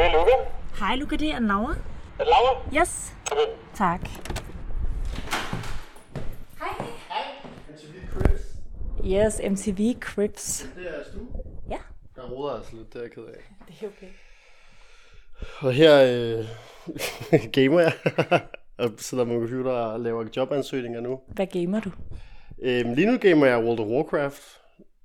Det 0.00 0.06
er 0.08 0.12
Luca. 0.12 0.50
Hej 0.78 0.96
Luca, 0.96 1.16
det 1.16 1.30
er 1.34 1.38
Laura. 1.40 1.70
Er 1.72 2.24
det 2.24 2.26
Laura? 2.26 2.80
Yes. 2.80 3.14
Okay. 3.32 3.46
Tak. 3.74 4.00
MTV 7.68 7.94
Cribs. 8.12 8.42
Yes, 9.06 9.40
MTV 9.50 10.00
Crips. 10.00 10.68
Det 10.76 10.86
er 10.88 10.92
du. 11.14 11.26
Ja, 11.70 11.78
Der 12.16 12.22
roder 12.30 12.54
altså 12.54 12.76
lidt, 12.76 12.92
det 12.92 12.98
er 12.98 13.02
jeg 13.02 13.10
ked 13.10 13.22
af. 13.22 13.40
det 13.68 13.74
er 13.82 13.86
okay. 13.86 14.06
Og 15.60 15.72
her 15.72 16.02
øh, 16.02 16.44
gamer 17.56 17.80
jeg. 17.80 17.92
og 18.78 18.90
sidder 18.98 19.24
med 19.24 19.34
computer 19.40 19.70
og 19.70 20.00
laver 20.00 20.24
jobansøgninger 20.36 21.00
nu. 21.00 21.20
Hvad 21.28 21.46
gamer 21.46 21.80
du? 21.80 21.90
Øhm, 22.62 22.92
lige 22.94 23.06
nu 23.12 23.18
gamer 23.18 23.46
jeg 23.46 23.64
World 23.64 23.80
of 23.80 23.86
Warcraft. 23.86 24.42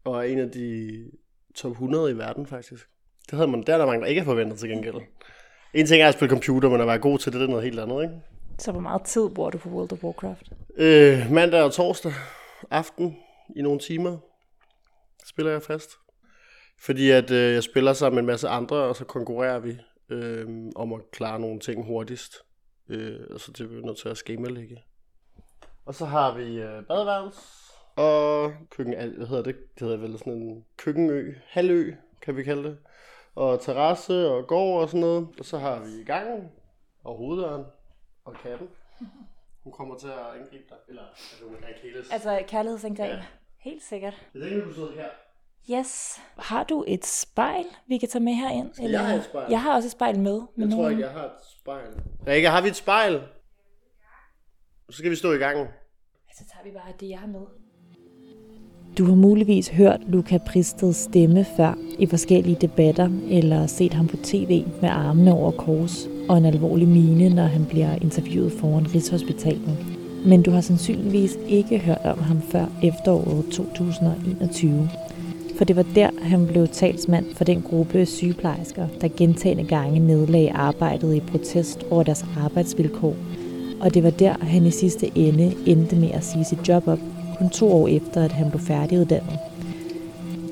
Og 0.04 0.16
er 0.18 0.22
en 0.32 0.40
af 0.40 0.52
de 0.52 0.92
top 1.56 1.72
100 1.72 2.12
i 2.12 2.18
verden 2.18 2.48
faktisk. 2.48 2.90
Det 3.32 3.38
havde 3.38 3.52
man, 3.52 3.64
der 3.64 3.74
er 3.74 3.78
der 3.78 3.86
mange, 3.86 4.02
der 4.02 4.08
ikke 4.08 4.22
har 4.22 4.26
forventet 4.26 4.60
til 4.60 4.70
gengæld. 4.70 4.96
En 5.74 5.86
ting 5.86 6.02
er 6.02 6.08
at 6.08 6.14
spille 6.14 6.30
computer, 6.30 6.70
men 6.70 6.82
at 6.82 6.88
være 6.88 7.00
god 7.00 7.20
til 7.20 7.32
det, 7.32 7.40
det 7.40 7.46
er 7.46 7.50
noget 7.50 7.64
helt 7.64 7.80
andet, 7.80 8.04
ikke? 8.04 8.16
Så 8.60 8.72
hvor 8.72 8.82
meget 8.82 9.04
tid 9.04 9.30
bruger 9.30 9.50
du 9.50 9.58
på 9.58 9.70
World 9.70 9.94
of 9.94 10.04
Warcraft? 10.04 10.44
Øh, 10.78 11.32
mandag 11.32 11.64
og 11.64 11.74
torsdag 11.74 12.14
aften 12.72 13.18
i 13.56 13.62
nogle 13.62 13.80
timer 13.80 14.18
spiller 15.26 15.52
jeg 15.52 15.62
fast. 15.62 15.90
Fordi 16.80 17.12
at 17.12 17.32
øh, 17.32 17.54
jeg 17.54 17.64
spiller 17.64 17.94
sammen 17.94 18.16
med 18.16 18.24
en 18.24 18.28
masse 18.28 18.48
andre, 18.48 18.78
og 18.78 18.96
så 18.96 19.06
konkurrerer 19.06 19.60
vi 19.60 19.78
øh, 20.10 20.48
om 20.76 20.94
at 20.94 21.02
klare 21.12 21.40
nogle 21.40 21.60
ting 21.60 21.86
hurtigst. 21.86 22.34
Øh, 22.90 23.20
og 23.30 23.40
så 23.40 23.52
det 23.52 23.62
er 23.62 23.68
vi 23.68 23.82
nødt 23.82 23.98
til 23.98 24.10
at 24.10 24.18
skemalægge. 24.18 24.78
Og 25.86 25.96
så 25.96 26.06
har 26.06 26.38
vi 26.38 26.62
øh, 26.62 26.84
badeværelse 26.88 27.40
og 27.96 28.54
køkken, 28.70 28.96
hvad 29.18 29.28
hedder 29.28 29.44
det? 29.44 29.56
Det 29.80 29.88
hedder 29.88 29.98
vel 29.98 30.18
sådan 30.18 30.34
en 30.34 30.66
køkkenø, 30.78 31.34
halvø 31.48 31.94
kan 32.22 32.38
vi 32.38 32.44
kalde 32.44 32.64
det. 32.64 32.78
Og 33.36 33.62
terrasse 33.62 34.30
og 34.30 34.48
gård 34.48 34.82
og 34.82 34.90
sådan 34.90 35.00
noget. 35.00 35.28
Og 35.40 35.46
så 35.46 35.58
har 35.58 35.80
vi 35.80 36.04
gangen 36.04 36.52
og 37.04 37.18
hoveddøren 37.18 37.66
og 38.26 38.34
katten. 38.44 38.68
Hun 39.64 39.74
kommer 39.74 39.98
til 39.98 40.08
at 40.08 40.20
angribe 40.40 40.64
dig. 40.70 40.78
Eller, 40.88 41.02
altså 41.02 41.44
hun 41.48 41.56
kan 41.60 41.70
ikke 41.70 41.82
hele. 41.82 41.98
Altså 42.12 42.44
kærlighedsangreb? 42.48 43.12
Ja. 43.12 43.26
Helt 43.58 43.84
sikkert. 43.84 44.28
Jeg 44.34 44.42
tænker, 44.42 44.66
du 44.66 44.74
sidder 44.74 44.92
her. 44.92 45.10
Yes. 45.72 46.22
Har 46.38 46.64
du 46.64 46.84
et 46.88 47.06
spejl, 47.06 47.66
vi 47.88 47.98
kan 47.98 48.10
tage 48.10 48.24
med 48.24 48.34
herind? 48.34 48.72
jeg 48.80 49.06
have 49.06 49.20
et 49.20 49.26
spejl? 49.26 49.52
Jeg 49.52 49.62
har 49.62 49.76
også 49.76 49.88
et 49.88 49.92
spejl 49.92 50.20
med. 50.20 50.42
Jeg 50.58 50.72
tror 50.72 50.90
ikke, 50.90 51.02
jeg 51.02 51.12
har 51.12 51.26
et 51.26 51.32
spejl. 51.62 52.02
Rikke, 52.28 52.50
har 52.50 52.62
vi 52.62 52.68
et 52.68 52.76
spejl? 52.76 53.22
Så 54.90 54.98
skal 54.98 55.12
vi 55.12 55.16
stå 55.16 55.34
i 55.34 55.38
gangen. 55.38 55.68
Så 56.38 56.44
tager 56.54 56.64
vi 56.64 56.72
bare 56.72 56.94
det, 57.00 57.10
jeg 57.10 57.20
har 57.20 57.28
med. 57.28 57.65
Du 58.98 59.06
har 59.06 59.16
muligvis 59.16 59.70
hørt 59.70 60.00
Luca 60.08 60.38
Pristeds 60.38 60.96
stemme 60.96 61.46
før 61.58 61.78
i 62.00 62.06
forskellige 62.06 62.58
debatter, 62.62 63.10
eller 63.30 63.68
set 63.68 63.94
ham 63.94 64.08
på 64.08 64.18
tv 64.18 64.64
med 64.82 64.90
armene 64.90 65.34
over 65.34 65.52
kors 65.52 66.08
og 66.30 66.38
en 66.38 66.46
alvorlig 66.46 66.88
mine, 66.88 67.30
når 67.30 67.44
han 67.44 67.66
bliver 67.66 67.96
interviewet 68.02 68.52
foran 68.52 68.94
Rigshospitalet. 68.94 69.78
Men 70.26 70.42
du 70.42 70.52
har 70.52 70.62
sandsynligvis 70.62 71.38
ikke 71.48 71.78
hørt 71.78 72.02
om 72.06 72.20
ham 72.20 72.42
før 72.42 72.66
efteråret 72.84 73.46
2021. 73.52 74.90
For 75.58 75.66
det 75.66 75.76
var 75.76 75.86
der, 75.96 76.10
han 76.22 76.48
blev 76.48 76.68
talsmand 76.68 77.26
for 77.34 77.44
den 77.44 77.62
gruppe 77.62 78.06
sygeplejersker, 78.06 78.88
der 79.02 79.08
gentagende 79.18 79.64
gange 79.64 80.00
nedlagde 80.00 80.52
arbejdet 80.52 81.16
i 81.16 81.20
protest 81.20 81.84
over 81.92 82.04
deres 82.04 82.26
arbejdsvilkår. 82.38 83.16
Og 83.80 83.94
det 83.94 84.04
var 84.04 84.10
der, 84.10 84.36
han 84.42 84.66
i 84.66 84.72
sidste 84.72 85.18
ende 85.18 85.54
endte 85.66 85.96
med 85.96 86.12
at 86.12 86.24
sige 86.24 86.46
sit 86.46 86.70
job 86.70 86.88
op, 86.88 87.00
kun 87.36 87.50
to 87.50 87.74
år 87.74 87.88
efter, 87.88 88.24
at 88.24 88.32
han 88.32 88.50
blev 88.50 88.62
færdiguddannet. 88.62 89.40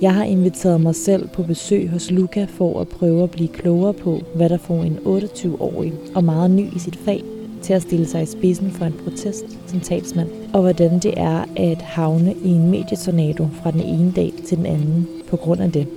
Jeg 0.01 0.13
har 0.13 0.23
inviteret 0.23 0.81
mig 0.81 0.95
selv 0.95 1.27
på 1.27 1.43
besøg 1.43 1.89
hos 1.89 2.11
Luca 2.11 2.47
for 2.49 2.81
at 2.81 2.87
prøve 2.87 3.23
at 3.23 3.31
blive 3.31 3.49
klogere 3.49 3.93
på, 3.93 4.21
hvad 4.35 4.49
der 4.49 4.57
får 4.57 4.83
en 4.83 4.97
28-årig 4.97 5.93
og 6.15 6.23
meget 6.23 6.51
ny 6.51 6.75
i 6.75 6.79
sit 6.79 6.95
fag 6.95 7.23
til 7.61 7.73
at 7.73 7.81
stille 7.81 8.07
sig 8.07 8.23
i 8.23 8.25
spidsen 8.25 8.71
for 8.71 8.85
en 8.85 8.99
protest 9.03 9.45
som 9.67 9.79
talsmand, 9.79 10.29
og 10.53 10.61
hvordan 10.61 10.99
det 10.99 11.13
er 11.17 11.45
at 11.55 11.81
havne 11.81 12.35
i 12.43 12.49
en 12.49 12.71
medietornado 12.71 13.47
fra 13.63 13.71
den 13.71 13.81
ene 13.81 14.11
dag 14.11 14.33
til 14.47 14.57
den 14.57 14.65
anden 14.65 15.07
på 15.29 15.37
grund 15.37 15.61
af 15.61 15.71
det. 15.71 15.87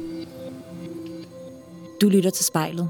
Du 2.00 2.08
lytter 2.08 2.30
til 2.30 2.44
spejlet. 2.44 2.88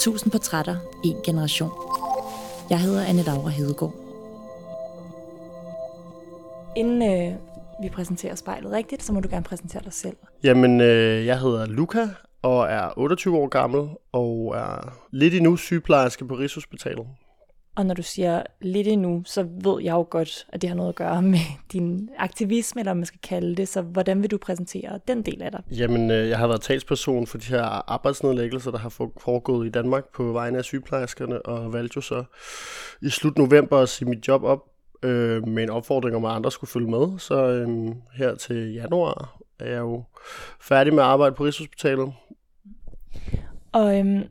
Tusind 0.00 0.32
portrætter, 0.32 0.76
en 1.04 1.16
generation. 1.24 1.70
Jeg 2.70 2.80
hedder 2.80 3.04
Anne 3.04 3.22
Laura 3.22 3.50
Hedegaard. 3.50 4.09
Inden 6.76 7.02
øh, 7.02 7.34
vi 7.82 7.88
præsenterer 7.88 8.34
spejlet 8.34 8.72
rigtigt, 8.72 9.02
så 9.02 9.12
må 9.12 9.20
du 9.20 9.28
gerne 9.28 9.44
præsentere 9.44 9.82
dig 9.84 9.92
selv. 9.92 10.16
Jamen, 10.42 10.80
øh, 10.80 11.26
jeg 11.26 11.40
hedder 11.40 11.66
Luca 11.66 12.08
og 12.42 12.66
er 12.66 12.98
28 12.98 13.36
år 13.36 13.48
gammel 13.48 13.88
og 14.12 14.54
er 14.56 14.98
lidt 15.10 15.34
endnu 15.34 15.56
sygeplejerske 15.56 16.28
på 16.28 16.34
Rigshospitalet. 16.34 17.06
Og 17.76 17.86
når 17.86 17.94
du 17.94 18.02
siger 18.02 18.42
lidt 18.60 18.88
endnu, 18.88 19.22
så 19.26 19.46
ved 19.64 19.82
jeg 19.82 19.92
jo 19.92 20.06
godt, 20.10 20.46
at 20.48 20.62
det 20.62 20.68
har 20.70 20.76
noget 20.76 20.88
at 20.88 20.94
gøre 20.94 21.22
med 21.22 21.38
din 21.72 22.08
aktivisme, 22.18 22.80
eller 22.80 22.94
man 22.94 23.06
skal 23.06 23.20
kalde 23.22 23.56
det. 23.56 23.68
Så 23.68 23.82
hvordan 23.82 24.22
vil 24.22 24.30
du 24.30 24.38
præsentere 24.38 25.00
den 25.08 25.22
del 25.22 25.42
af 25.42 25.52
dig? 25.52 25.62
Jamen, 25.70 26.10
øh, 26.10 26.28
jeg 26.28 26.38
har 26.38 26.46
været 26.46 26.60
talsperson 26.60 27.26
for 27.26 27.38
de 27.38 27.46
her 27.46 27.62
arbejdsnedlæggelser, 27.90 28.70
der 28.70 28.78
har 28.78 28.88
foregået 29.18 29.66
i 29.66 29.70
Danmark 29.70 30.04
på 30.14 30.32
vegne 30.32 30.58
af 30.58 30.64
sygeplejerskerne, 30.64 31.42
og 31.46 31.72
valgte 31.72 31.92
jo 31.96 32.00
så 32.00 32.24
i 33.02 33.08
slut 33.08 33.38
november 33.38 33.78
at 33.78 33.88
sige 33.88 34.08
mit 34.08 34.28
job 34.28 34.42
op 34.42 34.69
øh, 35.02 35.48
med 35.48 35.62
en 35.62 35.70
opfordring 35.70 36.16
om, 36.16 36.24
at 36.24 36.32
andre 36.32 36.50
skulle 36.50 36.70
følge 36.70 36.90
med. 36.90 37.18
Så 37.18 37.46
øh, 37.46 37.88
her 38.14 38.34
til 38.34 38.72
januar 38.72 39.40
er 39.58 39.70
jeg 39.70 39.78
jo 39.78 40.04
færdig 40.60 40.94
med 40.94 41.02
at 41.02 41.08
arbejde 41.08 41.34
på 41.34 41.44
Rigshospitalet. 41.44 42.12
Og 43.72 43.98
øh, 43.98 44.24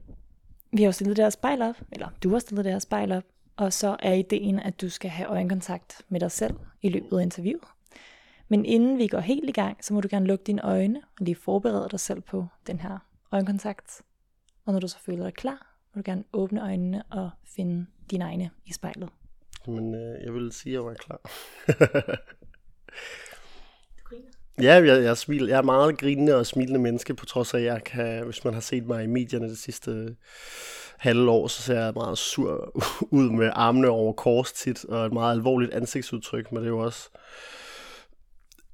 vi 0.71 0.81
har 0.81 0.85
jo 0.85 0.91
stillet 0.91 1.17
deres 1.17 1.33
spejl 1.33 1.61
op, 1.61 1.75
eller 1.91 2.07
du 2.23 2.29
har 2.29 2.39
stillet 2.39 2.65
deres 2.65 2.83
spejl 2.83 3.11
op, 3.11 3.23
og 3.57 3.73
så 3.73 3.95
er 3.99 4.13
ideen, 4.13 4.59
at 4.59 4.81
du 4.81 4.89
skal 4.89 5.09
have 5.09 5.29
øjenkontakt 5.29 6.01
med 6.09 6.19
dig 6.19 6.31
selv 6.31 6.55
i 6.81 6.89
løbet 6.89 7.17
af 7.19 7.23
interviewet. 7.23 7.67
Men 8.47 8.65
inden 8.65 8.97
vi 8.97 9.07
går 9.07 9.19
helt 9.19 9.49
i 9.49 9.51
gang, 9.51 9.85
så 9.85 9.93
må 9.93 10.01
du 10.01 10.07
gerne 10.11 10.25
lukke 10.25 10.43
dine 10.43 10.61
øjne 10.61 11.01
og 11.19 11.25
lige 11.25 11.35
forberede 11.35 11.87
dig 11.91 11.99
selv 11.99 12.21
på 12.21 12.47
den 12.67 12.79
her 12.79 12.97
øjenkontakt. 13.31 14.01
Og 14.65 14.73
når 14.73 14.79
du 14.79 14.87
så 14.87 14.99
føler 14.99 15.23
dig 15.23 15.33
klar, 15.33 15.75
må 15.95 16.01
du 16.01 16.03
gerne 16.05 16.23
åbne 16.33 16.61
øjnene 16.61 17.03
og 17.09 17.29
finde 17.55 17.85
dine 18.11 18.23
egne 18.23 18.49
i 18.65 18.73
spejlet. 18.73 19.09
Men 19.69 19.95
øh, 19.95 20.25
jeg 20.25 20.33
vil 20.33 20.51
sige, 20.51 20.73
at 20.73 20.73
jeg 20.73 20.85
var 20.85 20.93
klar. 20.93 21.21
Du 23.97 24.03
griner. 24.03 24.27
Ja, 24.61 24.73
jeg, 24.73 25.03
jeg, 25.03 25.17
smil, 25.17 25.47
jeg 25.47 25.57
er 25.57 25.61
meget 25.61 25.97
grinende 25.97 26.35
og 26.35 26.45
smilende 26.45 26.79
menneske, 26.79 27.13
på 27.13 27.25
trods 27.25 27.53
af, 27.53 27.59
at 27.59 27.65
jeg 27.65 27.83
kan, 27.83 28.25
hvis 28.25 28.43
man 28.43 28.53
har 28.53 28.61
set 28.61 28.85
mig 28.85 29.03
i 29.03 29.07
medierne 29.07 29.49
det 29.49 29.57
sidste 29.57 30.15
halve 30.97 31.29
år, 31.29 31.47
så 31.47 31.61
ser 31.61 31.83
jeg 31.83 31.93
meget 31.93 32.17
sur 32.17 32.71
ud 33.19 33.29
med 33.29 33.49
armene 33.53 33.89
over 33.89 34.13
kors 34.13 34.51
tit, 34.51 34.85
og 34.85 35.05
et 35.05 35.13
meget 35.13 35.35
alvorligt 35.35 35.73
ansigtsudtryk, 35.73 36.51
men 36.51 36.57
det 36.61 36.65
er 36.65 36.69
jo 36.69 36.79
også... 36.79 37.09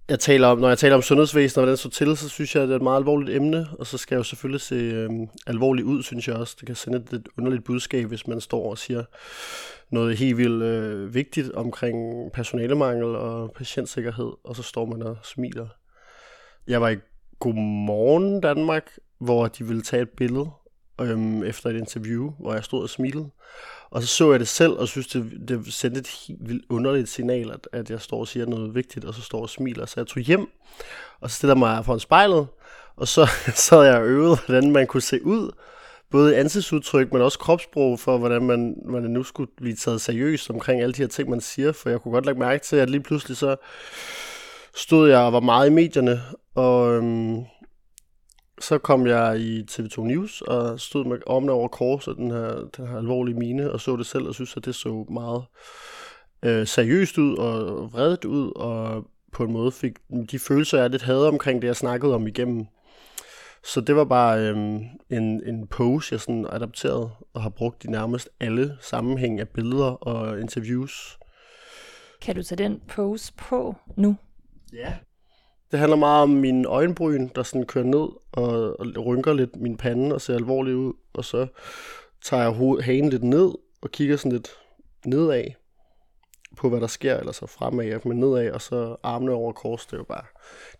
Jeg 0.09 0.19
taler 0.19 0.47
om, 0.47 0.57
når 0.57 0.67
jeg 0.67 0.77
taler 0.77 0.95
om 0.95 1.01
sundhedsvæsenet 1.01 1.57
og 1.57 1.61
hvordan 1.61 1.71
det 1.71 1.79
står 1.79 1.89
til, 1.89 2.17
så 2.17 2.29
synes 2.29 2.55
jeg, 2.55 2.63
at 2.63 2.69
det 2.69 2.73
er 2.73 2.79
et 2.79 2.83
meget 2.83 2.97
alvorligt 2.97 3.35
emne, 3.37 3.67
og 3.79 3.87
så 3.87 3.97
skal 3.97 4.15
jeg 4.15 4.17
jo 4.19 4.23
selvfølgelig 4.23 4.61
se 4.61 4.75
øhm, 4.75 5.27
alvorligt 5.47 5.85
ud, 5.85 6.03
synes 6.03 6.27
jeg 6.27 6.35
også. 6.35 6.55
Det 6.59 6.67
kan 6.67 6.75
sende 6.75 6.97
et 6.97 7.11
lidt 7.11 7.29
underligt 7.37 7.63
budskab, 7.63 8.07
hvis 8.07 8.27
man 8.27 8.41
står 8.41 8.69
og 8.69 8.77
siger 8.77 9.03
noget 9.89 10.17
helt 10.17 10.37
vildt 10.37 10.63
øh, 10.63 11.13
vigtigt 11.13 11.51
omkring 11.51 12.31
personalemangel 12.33 13.05
og 13.05 13.51
patientsikkerhed, 13.51 14.31
og 14.43 14.55
så 14.55 14.63
står 14.63 14.85
man 14.85 15.01
og 15.01 15.17
smiler. 15.23 15.67
Jeg 16.67 16.81
var 16.81 16.89
i 16.89 16.97
Godmorgen 17.39 18.41
Danmark, 18.41 18.91
hvor 19.19 19.47
de 19.47 19.67
ville 19.67 19.81
tage 19.81 20.01
et 20.01 20.09
billede 20.09 20.49
øhm, 21.01 21.43
efter 21.43 21.69
et 21.69 21.75
interview, 21.75 22.31
hvor 22.39 22.53
jeg 22.53 22.63
stod 22.63 22.83
og 22.83 22.89
smilede. 22.89 23.29
Og 23.95 24.01
så 24.01 24.07
så 24.07 24.31
jeg 24.31 24.39
det 24.39 24.47
selv, 24.47 24.71
og 24.71 24.87
synes, 24.87 25.07
det, 25.07 25.31
det 25.47 25.73
sendte 25.73 25.99
et 25.99 26.07
helt 26.07 26.49
vildt 26.49 26.65
underligt 26.69 27.09
signal, 27.09 27.51
at, 27.51 27.67
at 27.73 27.89
jeg 27.89 28.01
står 28.01 28.19
og 28.19 28.27
siger 28.27 28.45
noget 28.45 28.75
vigtigt, 28.75 29.05
og 29.05 29.13
så 29.13 29.21
står 29.21 29.41
og 29.41 29.49
smiler. 29.49 29.85
Så 29.85 29.93
jeg 29.97 30.07
tog 30.07 30.23
hjem, 30.23 30.47
og 31.21 31.29
så 31.29 31.35
stiller 31.35 31.55
mig 31.55 31.85
foran 31.85 31.99
spejlet, 31.99 32.47
og 32.95 33.07
så 33.07 33.29
sad 33.67 33.83
jeg 33.83 33.95
og 33.95 34.05
øvede, 34.05 34.37
hvordan 34.45 34.71
man 34.71 34.87
kunne 34.87 35.01
se 35.01 35.25
ud, 35.25 35.51
både 36.11 36.33
i 36.33 36.35
ansigtsudtryk, 36.35 37.13
men 37.13 37.21
også 37.21 37.39
kropssprog 37.39 37.99
for, 37.99 38.17
hvordan 38.17 38.43
man, 38.43 38.75
man 38.85 39.03
nu 39.03 39.23
skulle 39.23 39.51
blive 39.57 39.75
taget 39.75 40.01
seriøst 40.01 40.49
omkring 40.49 40.81
alle 40.81 40.93
de 40.93 41.01
her 41.01 41.07
ting, 41.07 41.29
man 41.29 41.41
siger. 41.41 41.71
For 41.71 41.89
jeg 41.89 42.01
kunne 42.01 42.11
godt 42.11 42.25
lægge 42.25 42.39
mærke 42.39 42.63
til, 42.63 42.75
at 42.75 42.89
lige 42.89 43.03
pludselig 43.03 43.37
så 43.37 43.55
stod 44.75 45.09
jeg 45.09 45.19
og 45.19 45.33
var 45.33 45.39
meget 45.39 45.69
i 45.69 45.73
medierne, 45.73 46.21
og 46.55 46.93
øhm, 46.93 47.43
så 48.59 48.77
kom 48.77 49.07
jeg 49.07 49.39
i 49.39 49.65
TV2 49.71 50.01
News 50.01 50.41
og 50.41 50.79
stod 50.79 51.05
med 51.05 51.17
armene 51.27 51.51
over 51.51 51.67
kors 51.67 52.07
og 52.07 52.15
den 52.15 52.31
her, 52.31 52.69
den 52.77 52.87
her 52.87 52.97
alvorlige 52.97 53.35
mine, 53.35 53.71
og 53.71 53.81
så 53.81 53.95
det 53.95 54.05
selv, 54.05 54.27
og 54.27 54.33
synes, 54.33 54.57
at 54.57 54.65
det 54.65 54.75
så 54.75 55.05
meget 55.09 55.43
øh, 56.43 56.67
seriøst 56.67 57.17
ud 57.17 57.37
og 57.37 57.93
vredet 57.93 58.25
ud, 58.25 58.51
og 58.55 59.05
på 59.31 59.43
en 59.43 59.51
måde 59.51 59.71
fik 59.71 59.93
de 60.31 60.39
følelser, 60.39 60.77
jeg 60.77 60.89
lidt 60.89 61.01
havde 61.01 61.27
omkring 61.27 61.61
det, 61.61 61.67
jeg 61.67 61.75
snakkede 61.75 62.15
om 62.15 62.27
igennem. 62.27 62.65
Så 63.63 63.81
det 63.81 63.95
var 63.95 64.05
bare 64.05 64.39
øhm, 64.39 64.83
en, 65.09 65.43
en 65.47 65.67
pose, 65.67 66.13
jeg 66.13 66.19
sådan 66.19 66.47
adapterede 66.51 67.09
og 67.33 67.41
har 67.41 67.49
brugt 67.49 67.83
i 67.83 67.87
nærmest 67.87 68.29
alle 68.39 68.77
sammenhæng 68.81 69.39
af 69.39 69.49
billeder 69.49 69.91
og 69.91 70.39
interviews. 70.39 71.17
Kan 72.21 72.35
du 72.35 72.43
tage 72.43 72.63
den 72.63 72.81
pose 72.87 73.33
på 73.37 73.75
nu? 73.97 74.15
Ja. 74.73 74.93
Det 75.71 75.79
handler 75.79 75.97
meget 75.97 76.23
om 76.23 76.29
min 76.29 76.65
øjenbryn, 76.65 77.29
der 77.35 77.43
sådan 77.43 77.65
kører 77.65 77.85
ned 77.85 78.07
og, 78.31 78.79
og 78.79 79.05
rynker 79.05 79.33
lidt 79.33 79.55
min 79.55 79.77
pande 79.77 80.15
og 80.15 80.21
ser 80.21 80.35
alvorlig 80.35 80.75
ud. 80.75 80.93
Og 81.13 81.25
så 81.25 81.47
tager 82.21 82.43
jeg 82.43 82.51
hoved, 82.51 82.81
hagen 82.81 83.09
lidt 83.09 83.23
ned 83.23 83.51
og 83.81 83.91
kigger 83.91 84.17
sådan 84.17 84.31
lidt 84.31 84.49
nedad 85.05 85.43
på, 86.55 86.69
hvad 86.69 86.81
der 86.81 86.87
sker, 86.87 87.17
eller 87.17 87.31
så 87.31 87.47
fremad, 87.47 87.99
men 88.05 88.19
nedad, 88.19 88.51
og 88.51 88.61
så 88.61 88.95
armene 89.03 89.31
over 89.31 89.51
kors, 89.51 89.85
det 89.85 89.93
er 89.93 89.97
jo 89.97 90.03
bare, 90.03 90.23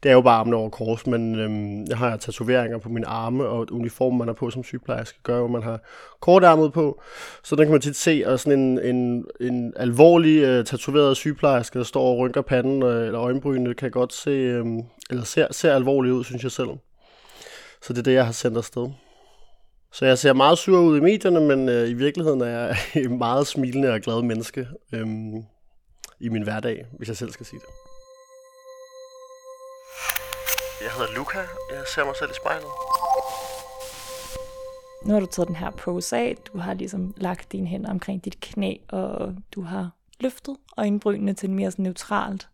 det 0.04 0.10
er 0.10 0.13
jo 0.13 0.22
bare 0.22 0.39
armene 0.39 0.56
over 0.56 0.69
kors, 0.69 1.07
men 1.07 1.39
øhm, 1.39 1.86
jeg 1.86 1.98
har 1.98 2.18
tatoveringer 2.18 2.77
på 2.77 2.89
mine 2.89 3.07
arme, 3.07 3.45
og 3.45 3.68
uniformen, 3.72 4.18
man 4.18 4.27
har 4.27 4.33
på 4.33 4.50
som 4.50 4.63
sygeplejerske, 4.63 5.19
gør 5.24 5.38
jo, 5.38 5.45
at 5.45 5.51
man 5.51 5.63
har 5.63 5.80
kortarmet 6.19 6.74
på, 6.74 7.01
så 7.44 7.56
den 7.56 7.66
kan 7.66 7.72
man 7.72 7.81
tit 7.81 7.95
se, 7.95 8.24
og 8.25 8.39
sådan 8.39 8.60
en, 8.60 8.95
en, 8.95 9.25
en 9.42 9.74
alvorlig 9.75 10.44
øh, 10.44 10.66
tatoveret 10.66 11.18
sygeplejerske, 11.18 11.80
der 11.80 11.86
står 11.86 12.12
og 12.12 12.18
rynker 12.18 12.42
panden, 12.42 12.83
øh, 12.83 13.06
eller 13.06 13.21
øjenbrynene, 13.21 13.74
kan 13.74 13.92
godt 13.92 14.13
se, 14.13 14.31
øh, 14.31 14.66
eller 15.10 15.24
ser, 15.24 15.48
ser 15.51 15.75
alvorlig 15.75 16.13
ud, 16.13 16.24
synes 16.24 16.44
jeg 16.44 16.51
selv. 16.51 16.69
Så 17.81 17.94
det 17.94 18.00
er 18.00 18.04
det, 18.04 18.13
jeg 18.13 18.25
har 18.25 18.31
sendt 18.31 18.57
afsted. 18.57 18.88
Så 19.95 20.06
jeg 20.06 20.18
ser 20.18 20.33
meget 20.33 20.57
sur 20.57 20.80
ud 20.80 20.98
i 20.98 21.01
medierne, 21.01 21.39
men 21.39 21.69
øh, 21.69 21.89
i 21.89 21.94
virkeligheden 21.94 22.42
er 22.42 22.45
jeg 22.45 22.78
et 23.04 23.12
meget 23.12 23.48
smilende 23.48 23.92
og 23.92 24.01
glad 24.01 24.21
menneske. 24.21 24.68
Øhm, 24.94 25.44
i 26.25 26.30
min 26.30 26.44
hverdag, 26.44 26.86
hvis 26.98 27.07
jeg 27.07 27.18
selv 27.18 27.31
skal 27.31 27.45
sige 27.45 27.60
det. 27.60 27.68
Jeg 30.81 30.92
hedder 30.92 31.16
Luca. 31.16 31.39
Jeg 31.72 31.83
ser 31.95 32.06
mig 32.06 32.16
selv 32.19 32.31
i 32.31 32.33
spejlet. 32.33 32.72
Nu 35.06 35.13
har 35.13 35.19
du 35.19 35.25
taget 35.25 35.48
den 35.48 35.56
her 35.56 35.72
pose 35.72 36.18
af. 36.18 36.36
Du 36.54 36.57
har 36.57 36.74
ligesom 36.74 37.13
lagt 37.18 37.51
dine 37.51 37.68
hænder 37.68 37.89
omkring 37.89 38.25
dit 38.25 38.39
knæ, 38.39 38.75
og 38.88 39.36
du 39.51 39.62
har 39.62 39.92
løftet 40.19 40.57
øjenbrynene 40.77 41.33
til 41.33 41.50
en 41.50 41.56
mere 41.56 41.72
sådan 41.72 41.83
neutralt 41.83 42.50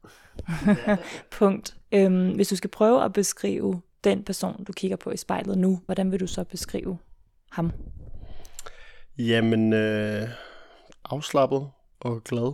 punkt. 1.39 1.75
Øhm, 1.91 2.35
hvis 2.35 2.47
du 2.47 2.55
skal 2.55 2.69
prøve 2.69 3.03
at 3.03 3.13
beskrive 3.13 3.81
den 4.03 4.23
person, 4.23 4.63
du 4.63 4.73
kigger 4.73 4.97
på 4.97 5.11
i 5.11 5.17
spejlet 5.17 5.57
nu, 5.57 5.81
hvordan 5.85 6.11
vil 6.11 6.19
du 6.19 6.27
så 6.27 6.43
beskrive 6.43 6.97
ham? 7.51 7.71
Jamen, 9.17 9.73
øh, 9.73 10.29
afslappet 11.05 11.69
og 11.99 12.23
glad 12.23 12.53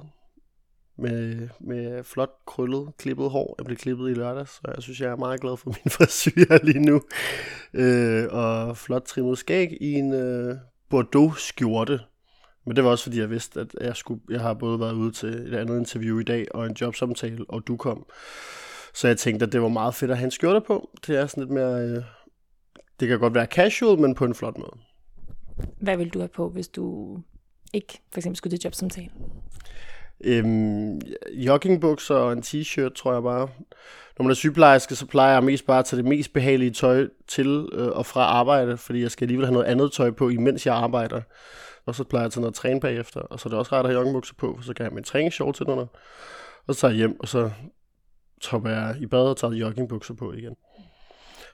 med, 0.98 1.50
med 1.60 2.04
flot, 2.04 2.32
krøllet, 2.48 2.92
klippet 2.98 3.30
hår. 3.30 3.56
Jeg 3.58 3.66
blev 3.66 3.78
klippet 3.78 4.10
i 4.10 4.14
lørdags, 4.14 4.52
så 4.52 4.62
jeg 4.76 4.84
synes, 4.84 5.02
jeg 5.02 5.10
er 5.10 5.16
meget 5.16 5.42
glad 5.42 5.58
for 5.58 5.70
min 5.70 5.92
frisyr 5.98 6.64
lige 6.64 6.80
nu. 6.80 7.02
Øh, 7.74 8.26
og 8.32 8.78
flot 8.78 9.04
trimmet 9.04 9.38
skæg 9.38 9.78
i 9.82 9.94
en 9.94 10.14
øh, 10.14 10.56
Bordeaux-skjorte. 10.90 12.00
Men 12.66 12.76
det 12.76 12.84
var 12.84 12.90
også, 12.90 13.04
fordi 13.04 13.20
jeg 13.20 13.30
vidste, 13.30 13.60
at 13.60 13.76
jeg, 13.82 13.96
skulle, 13.96 14.22
jeg 14.30 14.42
har 14.42 14.54
både 14.54 14.80
været 14.80 14.94
ude 14.94 15.12
til 15.12 15.30
et 15.30 15.54
andet 15.54 15.80
interview 15.80 16.20
i 16.20 16.24
dag, 16.24 16.46
og 16.52 16.66
en 16.66 16.76
jobsamtale, 16.82 17.46
og 17.50 17.68
du 17.68 17.78
kom. 17.78 18.06
Så 18.94 19.08
jeg 19.08 19.18
tænkte, 19.18 19.46
at 19.46 19.52
det 19.52 19.62
var 19.62 19.68
meget 19.68 19.96
fedt 19.96 20.12
at 20.12 20.18
have 20.18 20.26
en 20.26 20.32
skjorte 20.32 20.62
på. 20.62 20.90
Det 21.08 21.18
er 21.18 21.28
sådan 21.28 21.44
lidt 21.44 21.52
mere... 21.52 21.82
Øh, 21.82 22.04
det 23.00 23.08
kan 23.08 23.20
godt 23.20 23.34
være 23.34 23.46
casual, 23.46 24.00
men 24.00 24.16
på 24.16 24.26
en 24.26 24.36
flot 24.36 24.58
måde. 24.58 24.78
Hvad 25.82 25.98
vil 25.98 26.10
du 26.10 26.20
have 26.20 26.28
på, 26.28 26.50
hvis 26.50 26.68
du 26.68 27.18
ikke 27.74 28.02
for 28.12 28.20
eksempel 28.20 28.38
skulle 28.38 28.58
til 28.58 28.64
jobsamtale? 28.64 29.10
Øhm, 30.24 31.02
joggingbukser 31.34 32.16
og 32.16 32.34
en 32.34 32.44
t-shirt, 32.46 32.94
tror 32.96 33.14
jeg 33.14 33.24
bare. 33.24 33.48
Når 34.18 34.24
man 34.24 34.32
er 34.32 34.36
sygeplejerske, 34.36 34.96
så 34.96 35.06
plejer 35.06 35.34
jeg 35.34 35.44
mest 35.44 35.66
bare 35.66 35.80
at 35.80 35.86
tage 35.86 35.98
det 35.98 36.06
mest 36.10 36.34
behagelige 36.34 36.72
tøj 36.72 37.08
til 37.28 37.70
øh, 37.74 37.88
og 37.88 38.06
fra 38.06 38.22
arbejde, 38.22 38.78
fordi 38.78 39.02
jeg 39.02 39.12
skal 39.12 39.26
alligevel 39.26 39.46
have 39.46 39.54
noget 39.54 39.66
andet 39.66 39.92
tøj 39.92 40.12
på, 40.12 40.30
imens 40.30 40.66
jeg 40.66 40.76
arbejder. 40.76 41.22
Og 41.86 41.96
så 41.96 42.04
plejer 42.04 42.22
jeg 42.22 42.26
at 42.26 42.32
tage 42.32 42.42
noget 42.42 42.56
træne 42.56 42.80
bagefter, 42.80 43.20
og 43.20 43.40
så 43.40 43.50
er 43.50 43.50
det 43.50 43.60
også 43.60 43.76
rart 43.76 43.86
at 43.86 43.92
have 43.92 43.98
joggingbukser 43.98 44.34
på, 44.38 44.56
for 44.58 44.64
så 44.64 44.74
kan 44.74 44.84
jeg 44.84 44.90
have 44.90 44.96
min 44.96 45.04
træningsshorts 45.04 45.62
under. 45.62 45.86
Og 46.68 46.76
så 46.76 46.82
tager 46.82 46.92
jeg 46.92 46.98
hjem, 46.98 47.20
og 47.20 47.28
så 47.28 47.50
topper 48.42 48.70
jeg 48.70 48.96
i 49.02 49.06
bad 49.06 49.20
og 49.20 49.38
tager 49.38 49.54
joggingbukser 49.54 50.14
på 50.14 50.34
igen. 50.34 50.56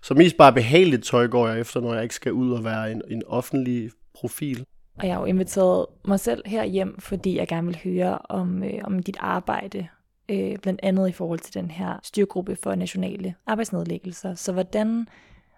Så 0.04 0.14
mest 0.14 0.38
bare 0.38 0.54
behageligt 0.54 1.04
tøj 1.04 1.28
går 1.28 1.48
jeg 1.48 1.60
efter, 1.60 1.82
når 1.82 1.94
jeg 1.94 2.04
ikke 2.04 2.16
skal 2.16 2.34
ud 2.34 2.52
og 2.52 2.64
være 2.64 2.92
en, 2.92 3.02
en 3.10 3.24
offentlig 3.28 3.92
profil. 4.14 4.66
Og 5.00 5.08
jeg 5.08 5.14
har 5.14 5.22
jo 5.22 5.26
inviteret 5.26 5.86
mig 6.08 6.20
selv 6.20 6.42
her 6.46 6.64
hjem, 6.64 7.00
fordi 7.00 7.38
jeg 7.38 7.48
gerne 7.48 7.68
vil 7.68 7.80
høre 7.84 8.20
om, 8.30 8.64
øh, 8.64 8.80
om 8.84 9.04
dit 9.04 9.18
arbejde, 9.20 9.88
øh, 10.30 10.58
blandt 10.58 10.80
andet 10.84 11.10
i 11.10 11.12
forhold 11.12 11.40
til 11.40 11.54
den 11.54 11.72
her 11.72 12.00
styrgruppe 12.04 12.58
for 12.64 12.76
nationale 12.76 13.36
arbejdsnedlæggelser. 13.48 14.36
Så 14.36 14.52
hvordan, 14.52 15.08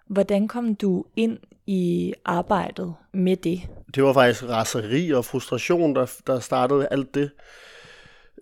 hvordan 0.06 0.48
kom 0.48 0.74
du 0.74 1.04
ind 1.16 1.38
i 1.66 2.14
arbejdet 2.24 2.94
med 3.12 3.36
det? 3.36 3.60
Det 3.94 4.02
var 4.02 4.12
faktisk 4.12 4.44
raseri 4.48 5.10
og 5.10 5.24
frustration, 5.24 5.94
der, 5.94 6.12
der 6.26 6.40
startede 6.40 6.88
alt 6.90 7.14
det. 7.14 7.30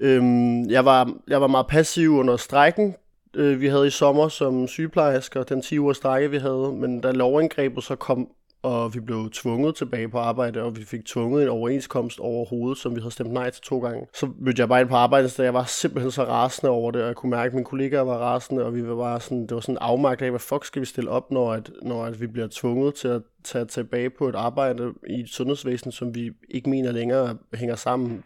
Øhm, 0.00 0.70
jeg, 0.70 0.84
var, 0.84 1.12
jeg 1.28 1.40
var 1.40 1.46
meget 1.46 1.66
passiv 1.66 2.10
under 2.10 2.36
strækken, 2.36 2.94
øh, 3.34 3.60
vi 3.60 3.66
havde 3.66 3.86
i 3.86 3.90
sommer 3.90 4.28
som 4.28 4.68
sygeplejersker, 4.68 5.42
den 5.42 5.62
10 5.62 5.78
uger 5.78 5.92
strække, 5.92 6.30
vi 6.30 6.38
havde. 6.38 6.72
Men 6.72 7.00
da 7.00 7.10
lovindgrebet 7.10 7.84
så 7.84 7.96
kom 7.96 8.28
og 8.64 8.94
vi 8.94 9.00
blev 9.00 9.30
tvunget 9.30 9.74
tilbage 9.74 10.08
på 10.08 10.18
arbejde, 10.18 10.62
og 10.62 10.76
vi 10.76 10.84
fik 10.84 11.06
tvunget 11.06 11.42
en 11.42 11.48
overenskomst 11.48 12.20
over 12.20 12.46
hovedet, 12.46 12.78
som 12.78 12.96
vi 12.96 13.00
havde 13.00 13.10
stemt 13.10 13.32
nej 13.32 13.50
til 13.50 13.62
to 13.62 13.78
gange. 13.78 14.06
Så 14.14 14.28
mødte 14.38 14.60
jeg 14.60 14.68
bare 14.68 14.80
ind 14.80 14.88
på 14.88 14.96
arbejde, 14.96 15.28
så 15.28 15.42
jeg 15.42 15.54
var 15.54 15.64
simpelthen 15.64 16.10
så 16.10 16.24
rasende 16.24 16.70
over 16.70 16.90
det, 16.90 17.02
og 17.02 17.06
jeg 17.06 17.16
kunne 17.16 17.30
mærke, 17.30 17.46
at 17.46 17.54
mine 17.54 17.64
kollegaer 17.64 18.00
var 18.02 18.18
rasende, 18.18 18.64
og 18.64 18.74
vi 18.74 18.88
var 18.88 18.96
bare 18.96 19.20
sådan, 19.20 19.42
det 19.42 19.54
var 19.54 19.60
sådan 19.60 19.74
en 19.74 19.78
afmagt 19.80 20.22
af, 20.22 20.30
hvad 20.30 20.40
fuck 20.40 20.64
skal 20.64 20.80
vi 20.80 20.86
stille 20.86 21.10
op, 21.10 21.30
når, 21.30 21.52
at, 21.52 21.70
når 21.82 22.04
at 22.04 22.20
vi 22.20 22.26
bliver 22.26 22.48
tvunget 22.50 22.94
til 22.94 23.08
at 23.08 23.22
tage 23.44 23.64
tilbage 23.64 24.10
på 24.10 24.28
et 24.28 24.34
arbejde 24.34 24.92
i 25.08 25.20
et 25.20 25.28
sundhedsvæsen, 25.28 25.92
som 25.92 26.14
vi 26.14 26.30
ikke 26.50 26.70
mener 26.70 26.92
længere 26.92 27.36
hænger 27.54 27.76
sammen. 27.76 28.24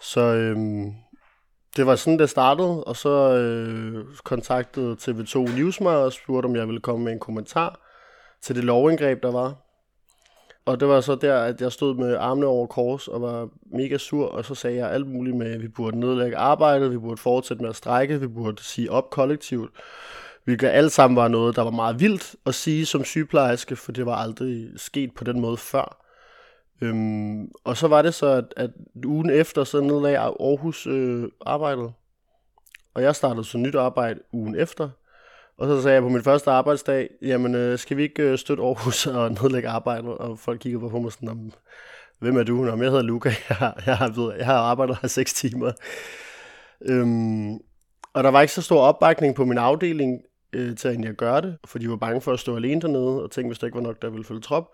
Så 0.00 0.20
øhm, 0.20 0.92
det 1.76 1.86
var 1.86 1.96
sådan, 1.96 2.18
det 2.18 2.30
startede, 2.30 2.84
og 2.84 2.96
så 2.96 3.34
øh, 3.34 4.04
kontaktede 4.24 4.96
TV2 5.00 5.38
News 5.38 5.80
mig 5.80 5.96
og 5.96 6.12
spurgte, 6.12 6.46
om 6.46 6.56
jeg 6.56 6.66
ville 6.66 6.80
komme 6.80 7.04
med 7.04 7.12
en 7.12 7.20
kommentar 7.20 7.80
til 8.42 8.56
det 8.56 8.64
lovindgreb, 8.64 9.22
der 9.22 9.32
var. 9.32 9.65
Og 10.66 10.80
det 10.80 10.88
var 10.88 11.00
så 11.00 11.14
der, 11.14 11.38
at 11.40 11.60
jeg 11.60 11.72
stod 11.72 11.94
med 11.94 12.16
armene 12.16 12.46
over 12.46 12.66
kors 12.66 13.08
og 13.08 13.22
var 13.22 13.48
mega 13.66 13.98
sur, 13.98 14.26
og 14.26 14.44
så 14.44 14.54
sagde 14.54 14.76
jeg 14.76 14.90
alt 14.90 15.06
muligt 15.06 15.36
med, 15.36 15.52
at 15.52 15.62
vi 15.62 15.68
burde 15.68 16.00
nedlægge 16.00 16.36
arbejdet, 16.36 16.90
vi 16.90 16.98
burde 16.98 17.16
fortsætte 17.16 17.62
med 17.62 17.70
at 17.70 17.76
strække, 17.76 18.20
vi 18.20 18.26
burde 18.26 18.62
sige 18.62 18.90
op 18.90 19.10
kollektivt. 19.10 19.70
Hvilket 20.44 20.68
alt 20.68 20.92
sammen 20.92 21.16
var 21.16 21.28
noget, 21.28 21.56
der 21.56 21.62
var 21.62 21.70
meget 21.70 22.00
vildt 22.00 22.36
at 22.46 22.54
sige 22.54 22.86
som 22.86 23.04
sygeplejerske, 23.04 23.76
for 23.76 23.92
det 23.92 24.06
var 24.06 24.16
aldrig 24.16 24.68
sket 24.76 25.14
på 25.14 25.24
den 25.24 25.40
måde 25.40 25.56
før. 25.56 26.02
Øhm, 26.80 27.50
og 27.64 27.76
så 27.76 27.88
var 27.88 28.02
det 28.02 28.14
så, 28.14 28.26
at, 28.26 28.54
at 28.56 28.70
ugen 29.04 29.30
efter, 29.30 29.64
så 29.64 29.80
nedlagde 29.80 30.18
Aarhus 30.18 30.86
øh, 30.86 31.28
arbejdet. 31.46 31.92
Og 32.94 33.02
jeg 33.02 33.16
startede 33.16 33.44
så 33.44 33.58
nyt 33.58 33.74
arbejde 33.74 34.20
ugen 34.32 34.54
efter. 34.54 34.88
Og 35.58 35.66
så 35.66 35.82
sagde 35.82 35.94
jeg 35.94 36.02
på 36.02 36.08
min 36.08 36.22
første 36.22 36.50
arbejdsdag, 36.50 37.10
jamen 37.22 37.54
øh, 37.54 37.78
skal 37.78 37.96
vi 37.96 38.02
ikke 38.02 38.22
øh, 38.22 38.38
støtte 38.38 38.62
Aarhus 38.62 39.06
og 39.16 39.30
nedlægge 39.30 39.68
arbejdet? 39.68 40.10
Og 40.18 40.38
folk 40.38 40.60
kiggede 40.60 40.90
på 40.90 40.98
mig 40.98 41.12
sådan, 41.12 41.28
om, 41.28 41.52
hvem 42.18 42.36
er 42.36 42.42
du? 42.42 42.54
Nå, 42.54 42.76
jeg 42.76 42.78
hedder 42.78 43.02
Luca, 43.02 43.28
jeg 43.48 43.56
har, 43.56 43.82
jeg 43.86 43.96
har, 43.96 44.34
jeg 44.38 44.46
har 44.46 44.54
arbejdet 44.54 44.98
her 45.02 45.08
6 45.08 45.34
timer. 45.34 45.72
Øhm, 46.82 47.54
og 48.12 48.24
der 48.24 48.30
var 48.30 48.40
ikke 48.40 48.52
så 48.52 48.62
stor 48.62 48.80
opbakning 48.80 49.34
på 49.34 49.44
min 49.44 49.58
afdeling 49.58 50.20
øh, 50.52 50.76
til 50.76 50.88
at 50.88 50.94
egentlig 50.94 51.14
gøre 51.14 51.40
det, 51.40 51.56
for 51.66 51.78
de 51.78 51.90
var 51.90 51.96
bange 51.96 52.20
for 52.20 52.32
at 52.32 52.40
stå 52.40 52.56
alene 52.56 52.80
dernede, 52.80 53.22
og 53.22 53.30
tænkte, 53.30 53.48
hvis 53.48 53.58
der 53.58 53.66
ikke 53.66 53.76
var 53.76 53.82
nok, 53.82 54.02
der 54.02 54.10
ville 54.10 54.24
følge 54.24 54.40
trop. 54.40 54.68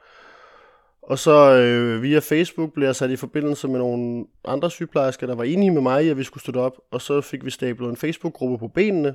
Og 1.03 1.19
så 1.19 1.59
øh, 1.59 2.03
via 2.03 2.19
Facebook 2.19 2.73
blev 2.73 2.87
jeg 2.87 2.97
sat 2.97 3.11
i 3.11 3.17
forbindelse 3.17 3.69
med 3.69 3.79
nogle 3.79 4.25
andre 4.45 4.71
sygeplejersker, 4.71 5.27
der 5.27 5.35
var 5.35 5.45
enige 5.45 5.71
med 5.71 5.83
mig 5.83 6.05
i, 6.05 6.09
at 6.09 6.17
vi 6.17 6.25
skulle 6.25 6.43
støtte 6.43 6.59
op, 6.59 6.77
og 6.91 7.01
så 7.01 7.21
fik 7.21 7.45
vi 7.45 7.51
stablet 7.51 7.91
en 7.91 7.97
Facebook-gruppe 7.97 8.59
på 8.59 8.69
benene, 8.69 9.15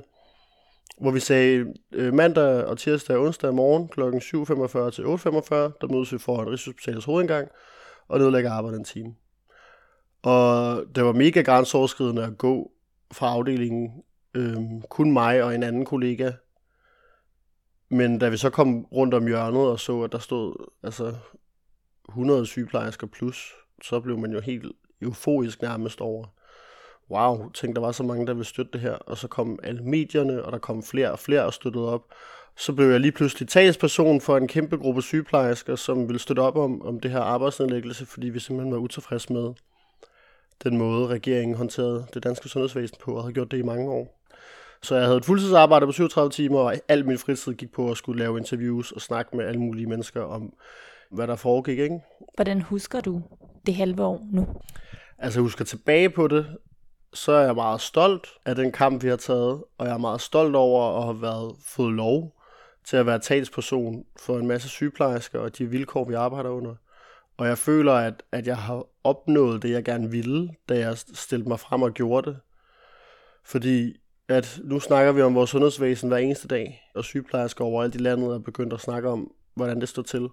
hvor 1.00 1.10
vi 1.10 1.20
sagde 1.20 1.74
øh, 1.92 2.14
mandag 2.14 2.64
og 2.64 2.78
tirsdag 2.78 3.16
og 3.16 3.22
onsdag 3.22 3.54
morgen 3.54 3.88
kl. 3.88 4.00
7.45 4.00 4.90
til 4.90 5.02
8.45, 5.02 5.54
der 5.80 5.92
mødes 5.92 6.12
vi 6.12 6.18
foran 6.18 6.50
Rigshospitalets 6.50 7.04
hovedindgang 7.04 7.48
og 8.08 8.18
nedlægger 8.18 8.52
arbejdet 8.52 8.78
en 8.78 8.84
time. 8.84 9.14
Og 10.22 10.84
det 10.94 11.04
var 11.04 11.12
mega 11.12 11.42
grænseoverskridende 11.42 12.24
at 12.24 12.38
gå 12.38 12.70
fra 13.12 13.28
afdelingen, 13.28 14.02
øh, 14.34 14.56
kun 14.90 15.12
mig 15.12 15.42
og 15.42 15.54
en 15.54 15.62
anden 15.62 15.84
kollega. 15.84 16.32
Men 17.88 18.18
da 18.18 18.28
vi 18.28 18.36
så 18.36 18.50
kom 18.50 18.84
rundt 18.84 19.14
om 19.14 19.26
hjørnet 19.26 19.60
og 19.60 19.80
så, 19.80 20.02
at 20.02 20.12
der 20.12 20.18
stod 20.18 20.70
altså 20.82 21.14
100 22.08 22.46
sygeplejersker 22.46 23.06
plus, 23.06 23.54
så 23.82 24.00
blev 24.00 24.18
man 24.18 24.32
jo 24.32 24.40
helt 24.40 24.72
euforisk 25.02 25.62
nærmest 25.62 26.00
over, 26.00 26.26
wow, 27.10 27.50
tænk, 27.50 27.76
der 27.76 27.80
var 27.80 27.92
så 27.92 28.02
mange, 28.02 28.26
der 28.26 28.34
ville 28.34 28.46
støtte 28.46 28.72
det 28.72 28.80
her. 28.80 28.92
Og 28.92 29.18
så 29.18 29.28
kom 29.28 29.58
alle 29.62 29.82
medierne, 29.82 30.44
og 30.44 30.52
der 30.52 30.58
kom 30.58 30.82
flere 30.82 31.12
og 31.12 31.18
flere 31.18 31.44
og 31.44 31.54
støttede 31.54 31.92
op. 31.92 32.02
Så 32.56 32.72
blev 32.72 32.90
jeg 32.90 33.00
lige 33.00 33.12
pludselig 33.12 33.48
talsperson 33.48 34.20
for 34.20 34.36
en 34.36 34.48
kæmpe 34.48 34.76
gruppe 34.76 35.02
sygeplejersker, 35.02 35.76
som 35.76 36.08
ville 36.08 36.18
støtte 36.18 36.40
op 36.40 36.56
om, 36.56 36.82
om 36.82 37.00
det 37.00 37.10
her 37.10 37.20
arbejdsnedlæggelse, 37.20 38.06
fordi 38.06 38.28
vi 38.28 38.38
simpelthen 38.38 38.72
var 38.72 38.78
utilfredse 38.78 39.32
med 39.32 39.54
den 40.64 40.78
måde, 40.78 41.06
regeringen 41.06 41.56
håndterede 41.56 42.06
det 42.14 42.24
danske 42.24 42.48
sundhedsvæsen 42.48 42.96
på, 43.00 43.12
og 43.12 43.22
havde 43.22 43.34
gjort 43.34 43.50
det 43.50 43.58
i 43.58 43.62
mange 43.62 43.90
år. 43.90 44.18
Så 44.82 44.94
jeg 44.94 45.04
havde 45.04 45.16
et 45.16 45.24
fuldtidsarbejde 45.24 45.86
på 45.86 45.92
37 45.92 46.30
timer, 46.30 46.58
og 46.58 46.74
al 46.88 47.06
min 47.06 47.18
fritid 47.18 47.54
gik 47.54 47.72
på 47.72 47.90
at 47.90 47.96
skulle 47.96 48.18
lave 48.18 48.38
interviews 48.38 48.92
og 48.92 49.00
snakke 49.00 49.36
med 49.36 49.44
alle 49.44 49.60
mulige 49.60 49.86
mennesker 49.86 50.22
om, 50.22 50.52
hvad 51.10 51.26
der 51.26 51.36
foregik. 51.36 51.78
Ikke? 51.78 52.00
Hvordan 52.34 52.62
husker 52.62 53.00
du 53.00 53.22
det 53.66 53.74
halve 53.74 54.02
år 54.02 54.26
nu? 54.32 54.46
Altså, 55.18 55.38
jeg 55.38 55.42
husker 55.42 55.64
tilbage 55.64 56.10
på 56.10 56.28
det, 56.28 56.46
så 57.12 57.32
er 57.32 57.44
jeg 57.44 57.54
meget 57.54 57.80
stolt 57.80 58.28
af 58.44 58.54
den 58.54 58.72
kamp, 58.72 59.02
vi 59.02 59.08
har 59.08 59.16
taget, 59.16 59.64
og 59.78 59.86
jeg 59.86 59.94
er 59.94 59.98
meget 59.98 60.20
stolt 60.20 60.56
over 60.56 60.98
at 60.98 61.04
have 61.04 61.22
været, 61.22 61.56
fået 61.66 61.92
lov 61.92 62.34
til 62.84 62.96
at 62.96 63.06
være 63.06 63.18
talsperson 63.18 64.04
for 64.16 64.38
en 64.38 64.46
masse 64.46 64.68
sygeplejersker 64.68 65.38
og 65.38 65.58
de 65.58 65.66
vilkår, 65.66 66.04
vi 66.04 66.14
arbejder 66.14 66.50
under. 66.50 66.74
Og 67.36 67.46
jeg 67.46 67.58
føler, 67.58 67.92
at, 67.92 68.22
at 68.32 68.46
jeg 68.46 68.56
har 68.56 68.84
opnået 69.04 69.62
det, 69.62 69.70
jeg 69.70 69.84
gerne 69.84 70.10
ville, 70.10 70.50
da 70.68 70.78
jeg 70.78 70.98
stillede 70.98 71.48
mig 71.48 71.60
frem 71.60 71.82
og 71.82 71.92
gjorde 71.92 72.30
det. 72.30 72.38
Fordi 73.44 73.96
at 74.28 74.60
nu 74.64 74.80
snakker 74.80 75.12
vi 75.12 75.22
om 75.22 75.34
vores 75.34 75.50
sundhedsvæsen 75.50 76.08
hver 76.08 76.18
eneste 76.18 76.48
dag, 76.48 76.82
og 76.94 77.04
sygeplejersker 77.04 77.64
overalt 77.64 77.94
i 77.94 77.98
landet 77.98 78.34
er 78.34 78.38
begyndt 78.38 78.72
at 78.72 78.80
snakke 78.80 79.08
om, 79.08 79.32
hvordan 79.54 79.80
det 79.80 79.88
står 79.88 80.02
til. 80.02 80.28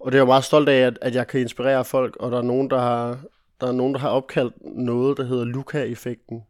Og 0.00 0.12
det 0.12 0.14
er 0.14 0.22
jeg 0.22 0.26
meget 0.26 0.44
stolt 0.44 0.68
af, 0.68 0.86
at, 0.86 0.98
at 1.02 1.14
jeg 1.14 1.26
kan 1.26 1.40
inspirere 1.40 1.84
folk, 1.84 2.16
og 2.16 2.30
der 2.30 2.38
er 2.38 2.42
nogen, 2.42 2.70
der 2.70 2.78
har, 2.78 3.18
der 3.60 3.66
er 3.66 3.72
nogen, 3.72 3.94
der 3.94 4.00
har 4.00 4.08
opkaldt 4.08 4.54
noget, 4.62 5.16
der 5.16 5.24
hedder 5.24 5.44
Luca-effekten. 5.44 6.42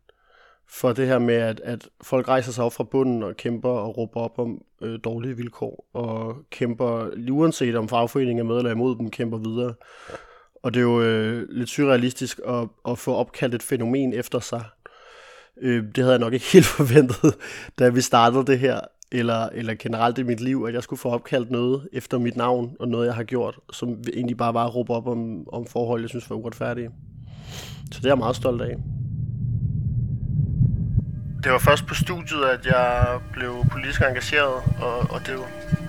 For 0.69 0.93
det 0.93 1.07
her 1.07 1.19
med, 1.19 1.35
at, 1.35 1.61
at 1.65 1.89
folk 2.03 2.29
rejser 2.29 2.53
sig 2.53 2.65
op 2.65 2.73
fra 2.73 2.85
bunden 2.85 3.23
og 3.23 3.37
kæmper 3.37 3.69
og 3.69 3.97
råber 3.97 4.21
op 4.21 4.39
om 4.39 4.61
øh, 4.83 4.99
dårlige 5.05 5.37
vilkår, 5.37 5.87
og 5.93 6.37
kæmper, 6.51 7.11
uanset 7.31 7.77
om 7.77 7.89
fagforeningen 7.89 8.47
er 8.47 8.49
med 8.49 8.57
eller 8.57 8.71
imod 8.71 8.97
dem, 8.97 9.11
kæmper 9.11 9.39
videre. 9.39 9.75
Og 10.63 10.75
det 10.75 10.81
er 10.81 10.85
jo 10.85 11.03
øh, 11.03 11.49
lidt 11.49 11.71
surrealistisk 11.71 12.41
at, 12.47 12.69
at 12.89 12.99
få 12.99 13.15
opkaldt 13.15 13.55
et 13.55 13.63
fænomen 13.63 14.13
efter 14.13 14.41
sig. 14.41 14.65
Øh, 15.63 15.85
det 15.85 15.97
havde 15.97 16.11
jeg 16.11 16.21
nok 16.21 16.33
ikke 16.33 16.47
helt 16.53 16.67
forventet, 16.79 17.35
da 17.79 17.89
vi 17.89 18.01
startede 18.01 18.47
det 18.47 18.59
her, 18.59 18.81
eller, 19.13 19.49
eller 19.53 19.75
generelt 19.75 20.19
i 20.19 20.23
mit 20.23 20.41
liv, 20.41 20.65
at 20.69 20.75
jeg 20.75 20.83
skulle 20.83 21.01
få 21.01 21.09
opkaldt 21.11 21.51
noget 21.51 21.89
efter 21.93 22.19
mit 22.19 22.37
navn, 22.37 22.77
og 22.81 22.89
noget, 22.89 23.07
jeg 23.07 23.15
har 23.15 23.25
gjort, 23.25 23.59
som 23.73 23.89
egentlig 24.15 24.37
bare 24.37 24.55
var 24.55 24.65
at 24.67 24.75
råbe 24.75 24.93
op 24.93 25.07
om, 25.07 25.49
om 25.49 25.67
forhold, 25.67 26.01
jeg 26.01 26.11
synes 26.11 26.31
var 26.31 26.37
uretfærdige. 26.37 26.91
Så 27.93 28.01
det 28.01 28.05
er 28.05 28.11
jeg 28.11 28.19
meget 28.19 28.37
stolt 28.37 28.63
af. 28.63 28.77
Det 31.45 31.53
var 31.53 31.59
først 31.59 31.87
på 31.87 31.95
studiet, 31.95 32.45
at 32.45 32.67
jeg 32.67 33.19
blev 33.33 33.53
politisk 33.73 34.01
engageret, 34.01 34.57
og, 34.83 34.99
og 35.15 35.21
det 35.27 35.37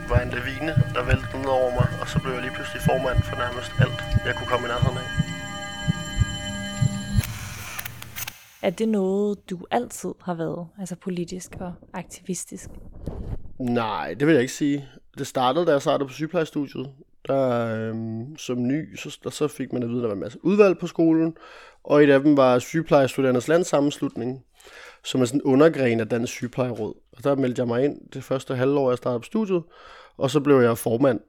var 0.09 0.19
en 0.19 0.29
lavine, 0.29 0.73
der 0.95 1.05
væltede 1.05 1.37
ned 1.37 1.49
over 1.61 1.71
mig, 1.79 1.87
og 2.01 2.07
så 2.07 2.19
blev 2.19 2.33
jeg 2.33 2.41
lige 2.41 2.55
pludselig 2.55 2.81
formand 2.81 3.23
for 3.23 3.35
nærmest 3.35 3.71
alt, 3.79 3.99
jeg 4.25 4.35
kunne 4.35 4.47
komme 4.47 4.67
i 4.67 4.69
nærheden 4.69 4.97
af. 4.97 5.24
Er 8.65 8.69
det 8.69 8.89
noget, 8.89 9.49
du 9.49 9.59
altid 9.71 10.09
har 10.21 10.33
været, 10.33 10.67
altså 10.79 10.95
politisk 10.95 11.51
og 11.59 11.73
aktivistisk? 11.93 12.69
Nej, 13.59 14.13
det 14.13 14.27
vil 14.27 14.33
jeg 14.33 14.41
ikke 14.41 14.53
sige. 14.53 14.89
Det 15.17 15.27
startede, 15.27 15.65
da 15.65 15.71
jeg 15.71 15.81
startede 15.81 16.07
på 16.07 16.13
sygeplejestudiet. 16.13 16.89
Der, 17.27 17.75
øhm, 17.75 18.37
som 18.37 18.67
ny, 18.67 18.95
så, 18.95 19.19
der, 19.23 19.29
så 19.29 19.47
fik 19.47 19.73
man 19.73 19.83
at 19.83 19.89
vide, 19.89 19.97
at 19.97 20.01
der 20.01 20.07
var 20.07 20.13
en 20.13 20.19
masse 20.19 20.45
udvalg 20.45 20.77
på 20.77 20.87
skolen, 20.87 21.37
og 21.83 22.03
et 22.03 22.09
af 22.09 22.19
dem 22.19 22.37
var 22.37 22.59
sygeplejestuderendes 22.59 23.47
landsammenslutning, 23.47 24.45
som 25.03 25.21
er 25.21 25.25
sådan 25.25 25.39
en 25.39 25.43
undergren 25.43 25.99
af 25.99 26.09
Dansk 26.09 26.33
Sygeplejeråd. 26.33 26.93
Og 27.17 27.23
der 27.23 27.35
meldte 27.35 27.59
jeg 27.59 27.67
mig 27.67 27.85
ind 27.85 28.09
det 28.13 28.23
første 28.23 28.55
halvår, 28.55 28.91
jeg 28.91 28.97
startede 28.97 29.19
på 29.19 29.25
studiet, 29.25 29.63
og 30.17 30.31
så 30.31 30.39
blev 30.39 30.61
jeg 30.61 30.77
formand 30.77 31.19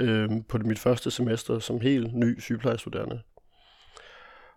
øhm, 0.00 0.42
på 0.42 0.58
det, 0.58 0.66
mit 0.66 0.78
første 0.78 1.10
semester 1.10 1.58
som 1.58 1.80
helt 1.80 2.14
ny 2.14 2.40
sygeplejestuderende. 2.40 3.20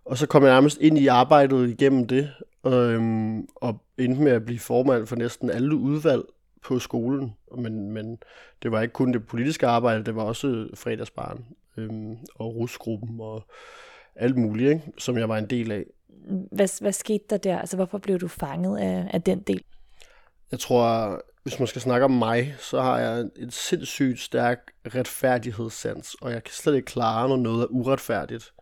Og 0.07 0.17
så 0.17 0.27
kom 0.27 0.43
jeg 0.43 0.51
nærmest 0.51 0.77
ind 0.77 0.97
i 0.97 1.07
arbejdet 1.07 1.69
igennem 1.69 2.07
det, 2.07 2.31
øhm, 2.65 3.47
og 3.55 3.81
endte 3.97 4.21
med 4.21 4.31
at 4.31 4.45
blive 4.45 4.59
formand 4.59 5.07
for 5.07 5.15
næsten 5.15 5.49
alle 5.49 5.75
udvalg 5.75 6.23
på 6.65 6.79
skolen. 6.79 7.33
Men, 7.57 7.91
men 7.91 8.17
det 8.63 8.71
var 8.71 8.81
ikke 8.81 8.93
kun 8.93 9.13
det 9.13 9.27
politiske 9.27 9.67
arbejde, 9.67 10.03
det 10.03 10.15
var 10.15 10.23
også 10.23 10.67
fredagsbarn 10.73 11.45
øhm, 11.77 12.17
og 12.35 12.55
rusgruppen 12.55 13.17
og 13.19 13.43
alt 14.15 14.37
muligt, 14.37 14.69
ikke? 14.69 14.83
som 14.97 15.17
jeg 15.17 15.29
var 15.29 15.37
en 15.37 15.49
del 15.49 15.71
af. 15.71 15.83
Hvad, 16.51 16.81
hvad 16.81 16.91
skete 16.91 17.23
der 17.29 17.37
der? 17.37 17.59
Altså, 17.59 17.75
hvorfor 17.75 17.97
blev 17.97 18.19
du 18.19 18.27
fanget 18.27 18.79
af, 18.79 19.09
af 19.13 19.21
den 19.21 19.39
del? 19.39 19.61
Jeg 20.51 20.59
tror, 20.59 21.21
hvis 21.43 21.59
man 21.59 21.67
skal 21.67 21.81
snakke 21.81 22.05
om 22.05 22.11
mig, 22.11 22.55
så 22.59 22.81
har 22.81 22.99
jeg 22.99 23.25
et 23.35 23.53
sindssygt 23.53 24.19
stærk 24.19 24.59
retfærdighedssans, 24.95 26.15
og 26.21 26.31
jeg 26.31 26.43
kan 26.43 26.53
slet 26.53 26.75
ikke 26.75 26.85
klare, 26.85 27.29
når 27.29 27.37
noget 27.37 27.61
er 27.61 27.67
uretfærdigt. 27.69 28.53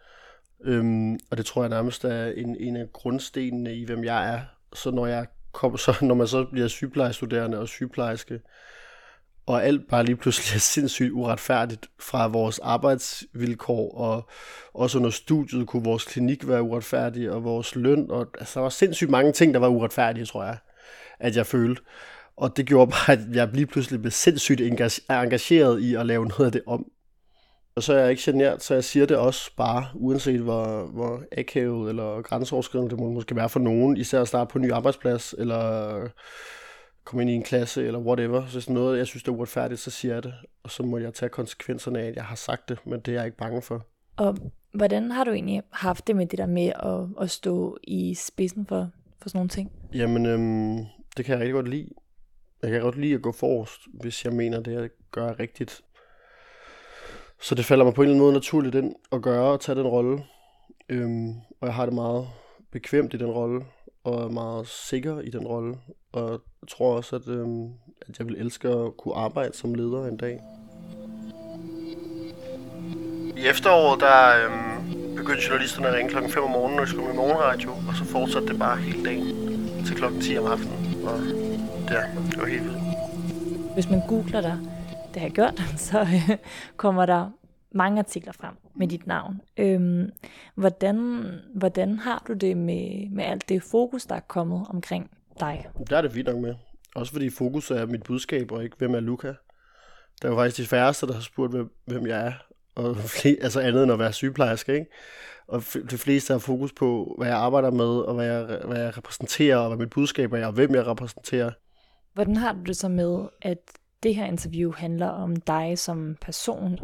Øhm, 0.65 1.19
og 1.31 1.37
det 1.37 1.45
tror 1.45 1.63
jeg 1.63 1.69
nærmest 1.69 2.05
er 2.05 2.25
en, 2.25 2.55
en 2.59 2.75
af 2.75 2.93
grundstenene 2.93 3.75
i, 3.75 3.85
hvem 3.85 4.03
jeg 4.03 4.33
er. 4.33 4.39
Så 4.73 4.91
når, 4.91 5.05
jeg 5.05 5.25
kom, 5.51 5.77
så 5.77 5.95
når 6.01 6.15
man 6.15 6.27
så 6.27 6.45
bliver 6.51 6.67
sygeplejestuderende 6.67 7.59
og 7.59 7.67
sygeplejerske, 7.67 8.39
og 9.45 9.65
alt 9.65 9.87
bare 9.89 10.03
lige 10.03 10.15
pludselig 10.15 10.55
er 10.55 10.59
sindssygt 10.59 11.11
uretfærdigt 11.11 11.87
fra 11.99 12.27
vores 12.27 12.59
arbejdsvilkår, 12.59 13.97
og 13.97 14.29
også 14.73 14.97
under 14.97 15.09
studiet 15.09 15.67
kunne 15.67 15.83
vores 15.83 16.03
klinik 16.03 16.47
være 16.47 16.61
uretfærdig, 16.61 17.31
og 17.31 17.43
vores 17.43 17.75
løn, 17.75 18.11
og 18.11 18.27
altså, 18.39 18.59
der 18.59 18.61
var 18.61 18.69
sindssygt 18.69 19.09
mange 19.09 19.31
ting, 19.31 19.53
der 19.53 19.59
var 19.59 19.67
uretfærdige, 19.67 20.25
tror 20.25 20.43
jeg, 20.43 20.57
at 21.19 21.35
jeg 21.35 21.45
følte. 21.45 21.81
Og 22.37 22.57
det 22.57 22.65
gjorde 22.65 22.91
bare, 22.91 23.11
at 23.11 23.19
jeg 23.33 23.49
lige 23.53 23.65
pludselig 23.65 24.01
blev 24.01 24.11
sindssygt 24.11 24.61
engageret 25.09 25.81
i 25.81 25.95
at 25.95 26.05
lave 26.05 26.25
noget 26.25 26.45
af 26.45 26.51
det 26.51 26.61
om. 26.67 26.85
Og 27.75 27.83
så 27.83 27.93
er 27.93 27.99
jeg 27.99 28.11
ikke 28.11 28.23
genert, 28.25 28.63
så 28.63 28.73
jeg 28.73 28.83
siger 28.83 29.05
det 29.05 29.17
også 29.17 29.51
bare, 29.57 29.85
uanset 29.93 30.39
hvor, 30.39 30.85
hvor 30.93 31.23
akavet 31.37 31.89
eller 31.89 32.21
grænseoverskridende 32.21 32.89
det 32.91 32.99
må 32.99 33.09
måske 33.09 33.35
være 33.35 33.49
for 33.49 33.59
nogen, 33.59 33.97
især 33.97 34.21
at 34.21 34.27
starte 34.27 34.51
på 34.51 34.57
en 34.57 34.65
ny 34.65 34.71
arbejdsplads, 34.71 35.35
eller 35.37 36.09
komme 37.03 37.21
ind 37.21 37.29
i 37.29 37.33
en 37.33 37.43
klasse, 37.43 37.85
eller 37.87 37.99
whatever. 37.99 38.45
Så 38.45 38.53
hvis 38.53 38.69
noget, 38.69 38.97
jeg 38.97 39.07
synes, 39.07 39.23
det 39.23 39.31
er 39.31 39.35
uretfærdigt, 39.35 39.79
så 39.79 39.91
siger 39.91 40.13
jeg 40.13 40.23
det. 40.23 40.33
Og 40.63 40.71
så 40.71 40.83
må 40.83 40.97
jeg 40.97 41.13
tage 41.13 41.29
konsekvenserne 41.29 41.99
af, 41.99 42.07
at 42.07 42.15
jeg 42.15 42.23
har 42.23 42.35
sagt 42.35 42.69
det, 42.69 42.79
men 42.85 42.99
det 42.99 43.11
er 43.11 43.15
jeg 43.15 43.25
ikke 43.25 43.37
bange 43.37 43.61
for. 43.61 43.85
Og 44.17 44.37
hvordan 44.73 45.11
har 45.11 45.23
du 45.23 45.31
egentlig 45.31 45.61
haft 45.71 46.07
det 46.07 46.15
med 46.15 46.25
det 46.25 46.37
der 46.37 46.45
med 46.45 46.71
at, 46.83 47.23
at 47.23 47.29
stå 47.29 47.77
i 47.83 48.13
spidsen 48.13 48.65
for, 48.65 48.89
for 49.21 49.29
sådan 49.29 49.37
nogle 49.39 49.49
ting? 49.49 49.71
Jamen, 49.93 50.25
øhm, 50.25 50.77
det 51.17 51.25
kan 51.25 51.33
jeg 51.33 51.39
rigtig 51.39 51.53
godt 51.53 51.67
lide. 51.67 51.89
Jeg 52.61 52.71
kan 52.71 52.81
godt 52.81 52.97
lide 52.97 53.13
at 53.13 53.21
gå 53.21 53.31
forrest, 53.31 53.81
hvis 53.93 54.25
jeg 54.25 54.33
mener, 54.33 54.59
det 54.59 54.73
jeg 54.73 54.89
gør 55.11 55.39
rigtigt. 55.39 55.81
Så 57.45 57.55
det 57.55 57.65
falder 57.65 57.85
mig 57.85 57.93
på 57.93 58.01
en 58.01 58.05
eller 58.05 58.13
anden 58.13 58.25
måde 58.25 58.33
naturligt 58.33 58.75
ind 58.75 58.95
at 59.11 59.21
gøre 59.21 59.51
og 59.51 59.59
tage 59.59 59.75
den 59.79 59.87
rolle. 59.87 60.23
Øhm, 60.89 61.29
og 61.61 61.67
jeg 61.67 61.73
har 61.73 61.85
det 61.85 61.93
meget 61.93 62.27
bekvemt 62.71 63.13
i 63.13 63.17
den 63.17 63.31
rolle, 63.31 63.65
og 64.03 64.23
er 64.23 64.29
meget 64.29 64.67
sikker 64.67 65.19
i 65.19 65.29
den 65.29 65.47
rolle. 65.47 65.75
Og 66.13 66.31
jeg 66.31 66.39
tror 66.69 66.95
også, 66.95 67.15
at, 67.15 67.27
øhm, 67.27 67.65
at 68.01 68.19
jeg 68.19 68.27
vil 68.27 68.35
elske 68.35 68.67
at 68.67 68.97
kunne 68.97 69.15
arbejde 69.15 69.57
som 69.57 69.75
leder 69.75 70.05
en 70.05 70.17
dag. 70.17 70.41
I 73.37 73.47
efteråret, 73.47 73.99
der 73.99 74.45
øhm, 74.45 75.15
begyndte 75.15 75.43
journalisterne 75.49 75.87
at 75.87 75.93
ringe 75.93 76.09
klokken 76.09 76.31
5 76.31 76.43
om 76.43 76.49
morgenen, 76.49 76.75
når 76.75 76.81
jeg 76.81 76.89
skulle 76.89 77.07
med 77.07 77.15
morgenradio, 77.15 77.71
og 77.71 77.95
så 77.95 78.05
fortsatte 78.05 78.47
det 78.47 78.59
bare 78.59 78.77
hele 78.77 79.05
dagen 79.05 79.25
til 79.85 79.95
klokken 79.95 80.21
10 80.21 80.37
om 80.37 80.45
aftenen. 80.45 81.03
Og 81.03 81.19
ja, 81.91 82.01
det 82.31 82.39
var 82.39 82.45
helt 82.45 82.63
vildt. 82.63 82.79
Hvis 83.73 83.89
man 83.89 84.01
googler 84.07 84.41
dig, 84.41 84.57
det 85.15 85.21
har 85.21 85.27
jeg 85.27 85.35
gjort, 85.35 85.63
så 85.89 85.99
øh, 85.99 86.37
kommer 86.77 87.05
der 87.05 87.29
mange 87.71 87.99
artikler 87.99 88.33
frem 88.33 88.53
med 88.75 88.87
dit 88.87 89.07
navn. 89.07 89.41
Øhm, 89.57 90.11
hvordan, 90.55 91.25
hvordan 91.55 91.99
har 91.99 92.23
du 92.27 92.33
det 92.33 92.57
med, 92.57 93.09
med 93.09 93.23
alt 93.25 93.49
det 93.49 93.63
fokus, 93.63 94.05
der 94.05 94.15
er 94.15 94.19
kommet 94.19 94.65
omkring 94.69 95.11
dig? 95.39 95.67
Der 95.89 95.97
er 95.97 96.01
det 96.01 96.11
fint 96.11 96.27
nok 96.27 96.37
med. 96.37 96.55
Også 96.95 97.11
fordi 97.11 97.29
fokus 97.29 97.71
er 97.71 97.85
mit 97.85 98.03
budskab, 98.03 98.51
og 98.51 98.63
ikke 98.63 98.75
hvem 98.77 98.95
er 98.95 98.99
Luca. 98.99 99.33
Der 100.21 100.27
er 100.27 100.31
jo 100.31 100.37
faktisk 100.37 100.57
de 100.57 100.65
færreste, 100.65 101.07
der 101.07 101.13
har 101.13 101.21
spurgt, 101.21 101.51
hvem, 101.51 101.71
hvem 101.85 102.07
jeg 102.07 102.27
er. 102.27 102.33
Og 102.75 102.97
altså 103.41 103.59
andet 103.59 103.83
end 103.83 103.91
at 103.91 103.99
være 103.99 104.13
sygeplejerske, 104.13 104.73
ikke? 104.73 104.87
Og 105.47 105.63
de 105.91 105.97
fleste 105.97 106.33
har 106.33 106.39
fokus 106.39 106.73
på, 106.73 107.15
hvad 107.17 107.27
jeg 107.27 107.37
arbejder 107.37 107.71
med, 107.71 107.85
og 107.85 108.15
hvad 108.15 108.25
jeg, 108.25 108.59
hvad 108.65 108.79
jeg 108.79 108.97
repræsenterer, 108.97 109.57
og 109.57 109.67
hvad 109.67 109.77
mit 109.77 109.89
budskab 109.89 110.33
er, 110.33 110.45
og 110.45 110.53
hvem 110.53 110.75
jeg 110.75 110.87
repræsenterer. 110.87 111.51
Hvordan 112.13 112.35
har 112.35 112.53
du 112.53 112.61
det 112.61 112.77
så 112.77 112.89
med, 112.89 113.27
at 113.41 113.59
det 114.05 114.15
her 114.15 114.25
interview 114.25 114.71
handler 114.71 115.07
om 115.07 115.35
dig 115.35 115.77
som 115.77 116.17
person. 116.21 116.79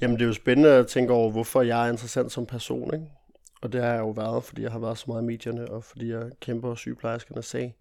Jamen 0.00 0.16
det 0.16 0.22
er 0.22 0.26
jo 0.26 0.32
spændende 0.32 0.70
at 0.70 0.86
tænke 0.86 1.12
over, 1.12 1.30
hvorfor 1.30 1.62
jeg 1.62 1.86
er 1.86 1.92
interessant 1.92 2.32
som 2.32 2.46
person. 2.46 2.94
Ikke? 2.94 3.06
Og 3.62 3.72
det 3.72 3.82
har 3.82 3.90
jeg 3.90 4.00
jo 4.00 4.10
været, 4.10 4.44
fordi 4.44 4.62
jeg 4.62 4.72
har 4.72 4.78
været 4.78 4.98
så 4.98 5.04
meget 5.08 5.22
i 5.22 5.26
medierne, 5.26 5.70
og 5.70 5.84
fordi 5.84 6.10
jeg 6.10 6.22
kæmper 6.40 6.74
sygeplejerskernes 6.74 7.46
sag, 7.46 7.76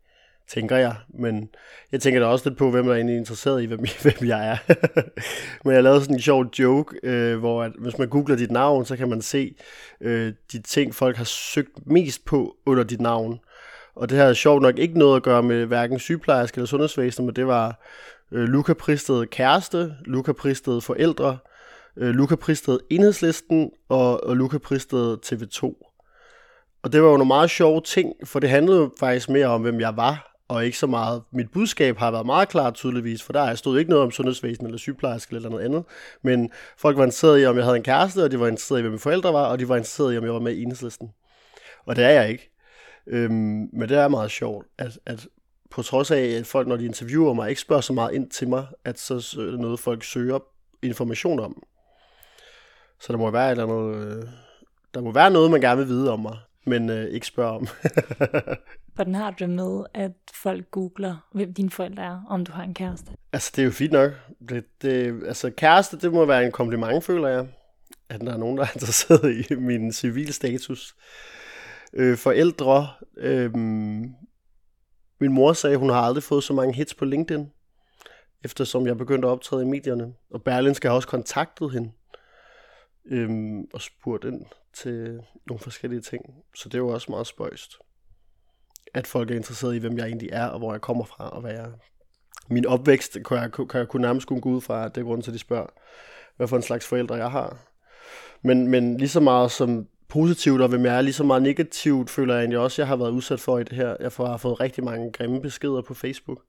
tænker 0.48 0.78
jeg. 0.78 0.96
Men 1.10 1.50
jeg 1.92 2.02
tænker 2.02 2.20
da 2.20 2.26
også 2.26 2.50
lidt 2.50 2.58
på, 2.58 2.72
hvem 2.72 2.86
der 2.86 2.92
er 2.92 2.96
egentlig 2.96 3.18
interesseret 3.18 3.64
i, 3.64 3.66
hvem, 3.66 3.80
hvem 4.04 4.28
jeg 4.28 4.50
er. 4.50 4.74
Men 5.66 5.74
jeg 5.74 5.84
lavede 5.84 6.02
sådan 6.02 6.16
en 6.16 6.22
sjov 6.22 6.46
joke, 6.60 7.00
øh, 7.04 7.40
hvor 7.40 7.64
at, 7.64 7.72
hvis 7.80 7.98
man 7.98 8.10
googler 8.10 8.36
dit 8.36 8.52
navn, 8.52 8.86
så 8.86 8.98
kan 8.98 9.10
man 9.10 9.22
se 9.22 9.56
øh, 10.02 10.34
de 10.52 10.62
ting, 10.62 10.96
folk 10.96 11.18
har 11.18 11.24
søgt 11.24 11.88
mest 11.88 12.26
på 12.26 12.56
under 12.66 12.84
dit 12.84 13.02
navn. 13.02 13.40
Og 13.96 14.10
det 14.10 14.18
her 14.18 14.34
sjovt 14.34 14.62
nok 14.62 14.80
ikke 14.80 15.00
noget 15.00 15.16
at 15.16 15.24
gøre 15.24 15.44
med 15.44 15.66
hverken 15.66 16.00
sygeplejerske 16.00 16.58
eller 16.58 16.68
sundhedsvæsenet, 16.68 17.26
men 17.26 17.36
det 17.36 17.48
var 17.48 17.80
øh, 18.32 18.44
Luca 18.44 18.74
Pristed 18.74 19.26
kæreste, 19.26 19.94
Luca 20.06 20.32
Pristed 20.32 20.82
forældre, 20.82 21.38
øh, 21.98 22.10
Luca 22.10 22.36
Pristed 22.36 22.80
enhedslisten 22.90 23.72
og, 23.90 24.24
og 24.28 24.38
Luca 24.38 24.58
Pristed 24.58 25.18
TV2. 25.26 25.88
Og 26.84 26.94
det 26.94 27.02
var 27.02 27.10
jo 27.10 27.18
nogle 27.18 27.28
meget 27.28 27.50
sjove 27.50 27.82
ting, 27.82 28.14
for 28.26 28.40
det 28.40 28.50
handlede 28.50 28.92
faktisk 29.00 29.30
mere 29.30 29.48
om, 29.48 29.62
hvem 29.62 29.80
jeg 29.80 29.98
var, 29.98 30.32
og 30.48 30.66
ikke 30.66 30.78
så 30.78 30.88
meget. 30.88 31.24
Mit 31.32 31.52
budskab 31.52 31.98
har 31.98 32.12
været 32.12 32.26
meget 32.26 32.50
klart 32.50 32.74
tydeligvis, 32.74 33.24
for 33.24 33.34
der 33.34 33.42
er 33.42 33.56
stod 33.56 33.80
ikke 33.80 33.90
noget 33.90 34.06
om 34.06 34.12
sundhedsvæsen 34.12 34.66
eller 34.66 34.78
sygeplejerske 34.78 35.36
eller 35.36 35.50
noget 35.50 35.66
andet. 35.66 35.84
Men 36.22 36.50
folk 36.78 36.98
var 36.98 37.04
interesseret 37.04 37.42
i, 37.42 37.46
om 37.46 37.58
jeg 37.58 37.64
havde 37.64 37.78
en 37.78 37.84
kæreste, 37.84 38.24
og 38.24 38.32
de 38.32 38.40
var 38.40 38.48
interesseret 38.48 38.80
i, 38.80 38.82
hvem 38.82 38.92
mine 38.92 39.00
forældre 39.00 39.34
var, 39.34 39.46
og 39.46 39.60
de 39.60 39.70
var 39.70 39.76
interesseret 39.76 40.14
i, 40.14 40.18
om 40.18 40.24
jeg 40.24 40.34
var 40.34 40.40
med 40.40 40.54
i 40.54 40.62
enhedslisten. 40.62 41.10
Og 41.86 41.96
det 41.96 42.04
er 42.04 42.10
jeg 42.10 42.30
ikke. 42.30 42.51
Øhm, 43.08 43.70
men 43.74 43.82
det 43.90 43.98
er 43.98 44.08
meget 44.08 44.32
sjovt, 44.32 44.68
at, 44.78 45.00
at 45.06 45.28
på 45.70 45.82
trods 45.82 46.12
af, 46.12 46.22
at 46.22 46.46
folk, 46.46 46.68
når 46.68 46.78
de 46.78 46.86
interviewer 46.86 47.34
mig, 47.34 47.50
ikke 47.50 47.62
spørger 47.62 47.82
så 47.82 47.94
meget 47.94 48.14
ind 48.14 48.30
til 48.30 48.50
mig, 48.50 48.68
at 48.86 49.00
så 49.00 49.36
er 49.40 49.52
det 49.52 49.60
noget, 49.60 49.80
folk 49.80 50.04
søger 50.04 50.40
information 50.84 51.40
om. 51.40 51.64
Så 53.00 53.14
der 53.14 53.20
må 53.20 53.32
være 53.32 53.46
et 53.48 53.52
eller 53.52 53.64
andet, 53.64 54.18
øh, 54.18 54.24
der 54.94 55.02
må 55.02 55.12
være 55.12 55.32
noget, 55.32 55.52
man 55.52 55.62
gerne 55.62 55.78
vil 55.78 55.88
vide 55.88 56.12
om 56.12 56.20
mig, 56.20 56.38
men 56.66 56.90
øh, 56.90 57.06
ikke 57.06 57.28
spørge 57.28 57.52
om. 57.52 57.68
Hvordan 58.96 59.16
har 59.16 59.32
du 59.32 59.36
det 59.40 59.50
med, 59.50 59.84
at 59.94 60.12
folk 60.34 60.72
googler, 60.72 61.28
hvem 61.34 61.54
dine 61.54 61.70
forældre 61.70 62.04
er, 62.04 62.22
om 62.30 62.46
du 62.46 62.52
har 62.52 62.64
en 62.64 62.74
kæreste? 62.74 63.12
Altså, 63.34 63.52
det 63.56 63.62
er 63.62 63.66
jo 63.66 63.72
fint 63.72 63.92
nok. 63.92 64.12
Det, 64.50 64.66
det, 64.82 65.24
altså, 65.28 65.52
kæreste, 65.58 65.98
det 65.98 66.12
må 66.12 66.26
være 66.26 66.46
en 66.46 66.52
kompliment, 66.52 67.04
føler 67.04 67.28
jeg. 67.28 67.48
At 68.10 68.22
der 68.22 68.34
er 68.34 68.38
nogen, 68.38 68.58
der 68.58 68.64
er 68.64 68.72
interesseret 68.76 69.46
i 69.50 69.56
min 69.56 69.94
civilstatus. 69.94 70.96
Øh, 71.94 72.18
forældre. 72.18 72.88
Øh, 73.18 73.54
min 75.20 75.34
mor 75.34 75.54
sagde, 75.54 75.74
at 75.74 75.80
hun 75.80 75.90
har 75.90 76.02
aldrig 76.02 76.24
fået 76.24 76.44
så 76.44 76.54
mange 76.54 76.74
hits 76.74 76.94
på 76.94 77.06
LinkedIn, 77.06 77.52
eftersom 78.44 78.88
jeg 78.88 78.98
begyndte 78.98 79.28
at 79.28 79.32
optræde 79.32 79.64
i 79.64 79.68
medierne. 79.68 80.14
Og 80.32 80.44
Berlinske 80.44 80.88
har 80.88 80.96
også 80.96 81.08
kontaktet 81.08 81.72
hende 81.72 81.92
øhm, 83.06 83.68
og 83.74 83.82
spurgt 83.82 84.26
ind 84.26 84.46
til 84.74 85.22
nogle 85.48 85.60
forskellige 85.60 86.02
ting. 86.02 86.26
Så 86.56 86.70
det 86.70 86.74
er 86.76 86.80
jo 86.80 86.88
også 86.88 87.12
meget 87.12 87.28
spøjst, 87.28 87.78
at 88.94 89.08
folk 89.08 89.32
er 89.32 89.36
interesseret 89.36 89.76
i, 89.76 89.80
hvem 89.80 89.98
jeg 89.98 90.06
egentlig 90.06 90.30
er, 90.32 90.46
og 90.46 90.60
hvor 90.60 90.74
jeg 90.74 90.82
kommer 90.82 91.06
fra, 91.06 91.30
og 91.30 91.42
hvad 91.42 91.52
jeg 91.52 91.72
Min 92.48 92.66
opvækst 92.66 93.18
kan 93.26 93.38
jeg, 93.38 93.52
kan 93.52 93.80
jeg 93.80 93.88
kunne 93.88 94.02
nærmest 94.02 94.28
kunne 94.28 94.42
gå 94.42 94.50
ud 94.50 94.62
fra, 94.62 94.86
at 94.86 94.96
det 94.96 95.02
er 95.02 95.06
grunden 95.06 95.24
til, 95.24 95.32
at 95.32 95.34
de 95.34 95.40
spørger, 95.40 95.68
hvad 96.38 96.48
for 96.48 96.56
en 96.56 96.64
slags 96.64 96.88
forældre 96.88 97.16
jeg 97.16 97.32
har. 97.32 97.58
Men, 98.42 98.68
men 98.68 98.98
lige 98.98 99.10
så 99.10 99.20
meget 99.20 99.52
som 99.52 99.88
positivt, 100.12 100.62
og 100.62 100.70
hvem 100.70 100.86
jeg 100.86 100.98
er, 100.98 101.02
lige 101.02 101.14
så 101.14 101.24
meget 101.24 101.44
negativt, 101.44 102.10
føler 102.10 102.34
jeg 102.34 102.42
egentlig 102.42 102.60
også, 102.60 102.82
jeg 102.82 102.88
har 102.88 102.96
været 102.96 103.12
udsat 103.12 103.40
for 103.40 103.60
i 103.60 103.64
det 103.64 103.74
her. 103.74 103.96
Jeg 104.00 104.12
har 104.18 104.38
fået 104.38 104.60
rigtig 104.60 104.84
mange 104.84 105.12
grimme 105.12 105.42
beskeder 105.42 105.82
på 105.82 105.94
Facebook. 105.94 106.42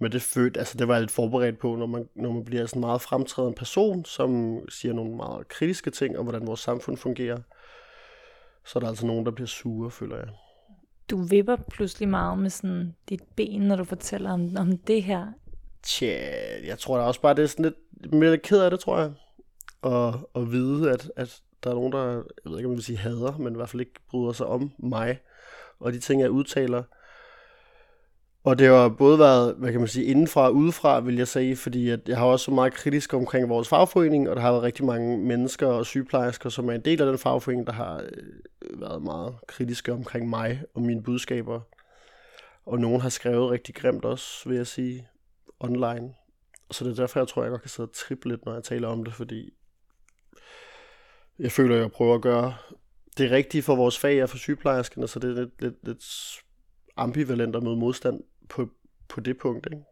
Men 0.00 0.12
det 0.12 0.22
følte, 0.22 0.60
altså 0.60 0.78
det 0.78 0.88
var 0.88 0.94
jeg 0.94 1.02
lidt 1.02 1.10
forberedt 1.10 1.58
på, 1.58 1.76
når 1.76 1.86
man, 1.86 2.08
når 2.14 2.32
man 2.32 2.44
bliver 2.44 2.66
sådan 2.66 2.78
en 2.78 2.86
meget 2.86 3.00
fremtrædende 3.00 3.56
person, 3.56 4.04
som 4.04 4.60
siger 4.68 4.94
nogle 4.94 5.16
meget 5.16 5.48
kritiske 5.48 5.90
ting 5.90 6.18
om, 6.18 6.24
hvordan 6.24 6.46
vores 6.46 6.60
samfund 6.60 6.96
fungerer. 6.96 7.38
Så 8.66 8.78
er 8.78 8.80
der 8.80 8.88
altså 8.88 9.06
nogen, 9.06 9.26
der 9.26 9.32
bliver 9.32 9.46
sure, 9.46 9.90
føler 9.90 10.16
jeg. 10.16 10.28
Du 11.10 11.22
vipper 11.22 11.56
pludselig 11.70 12.08
meget 12.08 12.38
med 12.38 12.50
sådan 12.50 12.94
dit 13.08 13.22
ben, 13.36 13.60
når 13.60 13.76
du 13.76 13.84
fortæller 13.84 14.32
om, 14.32 14.56
om 14.56 14.78
det 14.78 15.02
her. 15.02 15.26
Tja, 15.82 16.18
jeg 16.66 16.78
tror 16.78 16.98
da 16.98 17.02
også 17.02 17.20
bare, 17.20 17.34
det 17.34 17.42
er 17.42 17.46
sådan 17.46 17.74
lidt 18.00 18.14
mere 18.14 18.38
ked 18.38 18.60
af 18.60 18.70
det, 18.70 18.80
tror 18.80 18.98
jeg. 18.98 19.12
Og, 19.82 20.30
at 20.34 20.52
vide, 20.52 20.90
at, 20.90 21.10
at 21.16 21.42
der 21.64 21.70
er 21.70 21.74
nogen, 21.74 21.92
der, 21.92 22.06
jeg 22.14 22.50
ved 22.50 22.58
ikke, 22.58 22.66
om 22.66 22.70
man 22.70 22.76
vil 22.76 22.84
sige 22.84 22.98
hader, 22.98 23.38
men 23.38 23.52
i 23.52 23.56
hvert 23.56 23.68
fald 23.68 23.80
ikke 23.80 24.00
bryder 24.10 24.32
sig 24.32 24.46
om 24.46 24.72
mig. 24.78 25.18
Og 25.80 25.92
de 25.92 25.98
ting, 25.98 26.20
jeg 26.20 26.30
udtaler, 26.30 26.82
og 28.44 28.58
det 28.58 28.66
har 28.66 28.88
både 28.88 29.18
været, 29.18 29.54
hvad 29.54 29.70
kan 29.70 29.80
man 29.80 29.88
sige, 29.88 30.04
indenfra 30.04 30.46
og 30.46 30.54
udefra, 30.54 31.00
vil 31.00 31.16
jeg 31.16 31.28
sige, 31.28 31.56
fordi 31.56 31.90
at 31.90 32.08
jeg 32.08 32.18
har 32.18 32.26
også 32.26 32.44
så 32.44 32.50
meget 32.50 32.72
kritisk 32.72 33.14
omkring 33.14 33.48
vores 33.48 33.68
fagforening, 33.68 34.30
og 34.30 34.36
der 34.36 34.42
har 34.42 34.50
været 34.50 34.62
rigtig 34.62 34.84
mange 34.84 35.18
mennesker 35.18 35.66
og 35.66 35.86
sygeplejersker, 35.86 36.48
som 36.48 36.68
er 36.68 36.72
en 36.72 36.84
del 36.84 37.00
af 37.00 37.06
den 37.06 37.18
fagforening, 37.18 37.66
der 37.66 37.72
har 37.72 37.96
øh, 37.96 38.80
været 38.80 39.02
meget 39.02 39.34
kritiske 39.48 39.92
omkring 39.92 40.28
mig 40.28 40.62
og 40.74 40.82
mine 40.82 41.02
budskaber. 41.02 41.60
Og 42.66 42.78
nogen 42.78 43.00
har 43.00 43.08
skrevet 43.08 43.50
rigtig 43.50 43.74
grimt 43.74 44.04
også, 44.04 44.48
vil 44.48 44.56
jeg 44.56 44.66
sige, 44.66 45.08
online. 45.60 46.14
Så 46.70 46.84
det 46.84 46.90
er 46.90 46.94
derfor, 46.94 47.20
jeg 47.20 47.28
tror, 47.28 47.42
jeg 47.42 47.50
godt 47.50 47.62
kan 47.62 47.70
sidde 47.70 47.88
og 47.88 47.94
trippe 47.94 48.28
lidt, 48.28 48.44
når 48.44 48.54
jeg 48.54 48.62
taler 48.62 48.88
om 48.88 49.04
det, 49.04 49.14
fordi 49.14 49.50
jeg 51.40 51.52
føler, 51.52 51.74
at 51.74 51.80
jeg 51.80 51.92
prøver 51.92 52.14
at 52.14 52.22
gøre 52.22 52.54
det 53.18 53.30
rigtige 53.30 53.62
for 53.62 53.76
vores 53.76 53.98
fag 53.98 54.22
og 54.22 54.30
for 54.30 54.36
sygeplejerskerne, 54.36 55.08
så 55.08 55.18
det 55.18 55.30
er 55.30 55.34
lidt, 55.34 55.62
lidt, 55.62 55.74
lidt 55.82 56.04
ambivalent 56.96 57.56
og 57.56 57.64
møde 57.64 57.76
modstand 57.76 58.20
på, 58.48 58.68
på 59.08 59.20
det 59.20 59.38
punkt. 59.38 59.68
Ikke? 59.72 59.84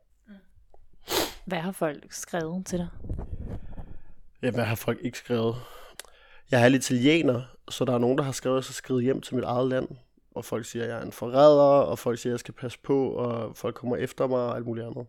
Hvad 1.45 1.59
har 1.59 1.73
folk 1.73 2.13
skrevet 2.13 2.67
til 2.67 2.79
dig? 2.79 2.89
Ja, 4.43 4.51
hvad 4.51 4.65
har 4.65 4.75
folk 4.75 4.99
ikke 5.03 5.19
skrevet? 5.19 5.57
Jeg 6.51 6.65
er 6.65 6.69
lidt 6.69 6.91
italiener, 6.91 7.43
så 7.69 7.85
der 7.85 7.95
er 7.95 7.99
nogen, 7.99 8.19
der 8.19 8.25
har 8.25 8.33
skrevet, 8.33 8.65
så 8.65 8.73
skrevet 8.73 9.03
hjem 9.03 9.21
til 9.21 9.35
mit 9.35 9.45
eget 9.45 9.69
land. 9.69 9.89
Og 10.35 10.45
folk 10.45 10.65
siger, 10.65 10.83
at 10.83 10.91
jeg 10.91 10.99
er 10.99 11.03
en 11.03 11.13
forræder, 11.13 11.83
og 11.83 11.99
folk 11.99 12.19
siger, 12.19 12.31
at 12.31 12.35
jeg 12.35 12.41
skal 12.41 12.55
passe 12.55 12.79
på, 12.83 13.11
og 13.11 13.57
folk 13.57 13.75
kommer 13.75 13.97
efter 13.97 14.27
mig 14.27 14.39
og 14.39 14.57
alt 14.57 14.67
muligt 14.67 14.87
andet. 14.87 15.07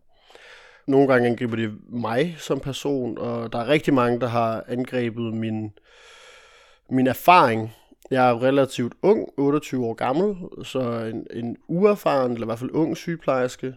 Nogle 0.88 1.08
gange 1.08 1.30
angriber 1.30 1.56
de 1.56 1.76
mig 1.90 2.36
som 2.38 2.60
person, 2.60 3.18
og 3.18 3.54
der 3.54 3.60
er 3.60 3.68
rigtig 3.68 3.94
mange, 3.94 4.20
der 4.20 4.28
har 4.28 4.64
angrebet 4.68 5.34
min, 5.34 5.72
min 6.92 7.08
erfaring 7.08 7.72
jeg 8.12 8.30
er 8.30 8.42
relativt 8.44 8.94
ung, 9.02 9.30
28 9.38 9.86
år 9.86 9.94
gammel, 9.94 10.36
så 10.66 10.80
en, 11.14 11.28
en 11.32 11.58
uerfaren, 11.68 12.32
eller 12.32 12.46
i 12.46 12.46
hvert 12.46 12.60
fald 12.60 12.72
ung 12.74 12.98
sygeplejerske. 12.98 13.76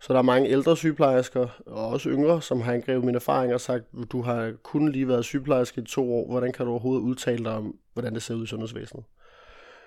Så 0.00 0.12
der 0.12 0.18
er 0.18 0.22
mange 0.22 0.48
ældre 0.48 0.76
sygeplejersker, 0.76 1.48
og 1.66 1.88
også 1.88 2.10
yngre, 2.10 2.42
som 2.42 2.60
har 2.60 2.72
angrebet 2.72 3.04
min 3.04 3.14
erfaring 3.14 3.54
og 3.54 3.60
sagt, 3.60 3.84
du 4.12 4.22
har 4.22 4.52
kun 4.62 4.92
lige 4.92 5.08
været 5.08 5.24
sygeplejerske 5.24 5.80
i 5.80 5.84
to 5.84 6.14
år, 6.14 6.30
hvordan 6.30 6.52
kan 6.52 6.66
du 6.66 6.72
overhovedet 6.72 7.02
udtale 7.02 7.44
dig 7.44 7.52
om, 7.52 7.76
hvordan 7.92 8.14
det 8.14 8.22
ser 8.22 8.34
ud 8.34 8.44
i 8.44 8.46
sundhedsvæsenet? 8.46 9.04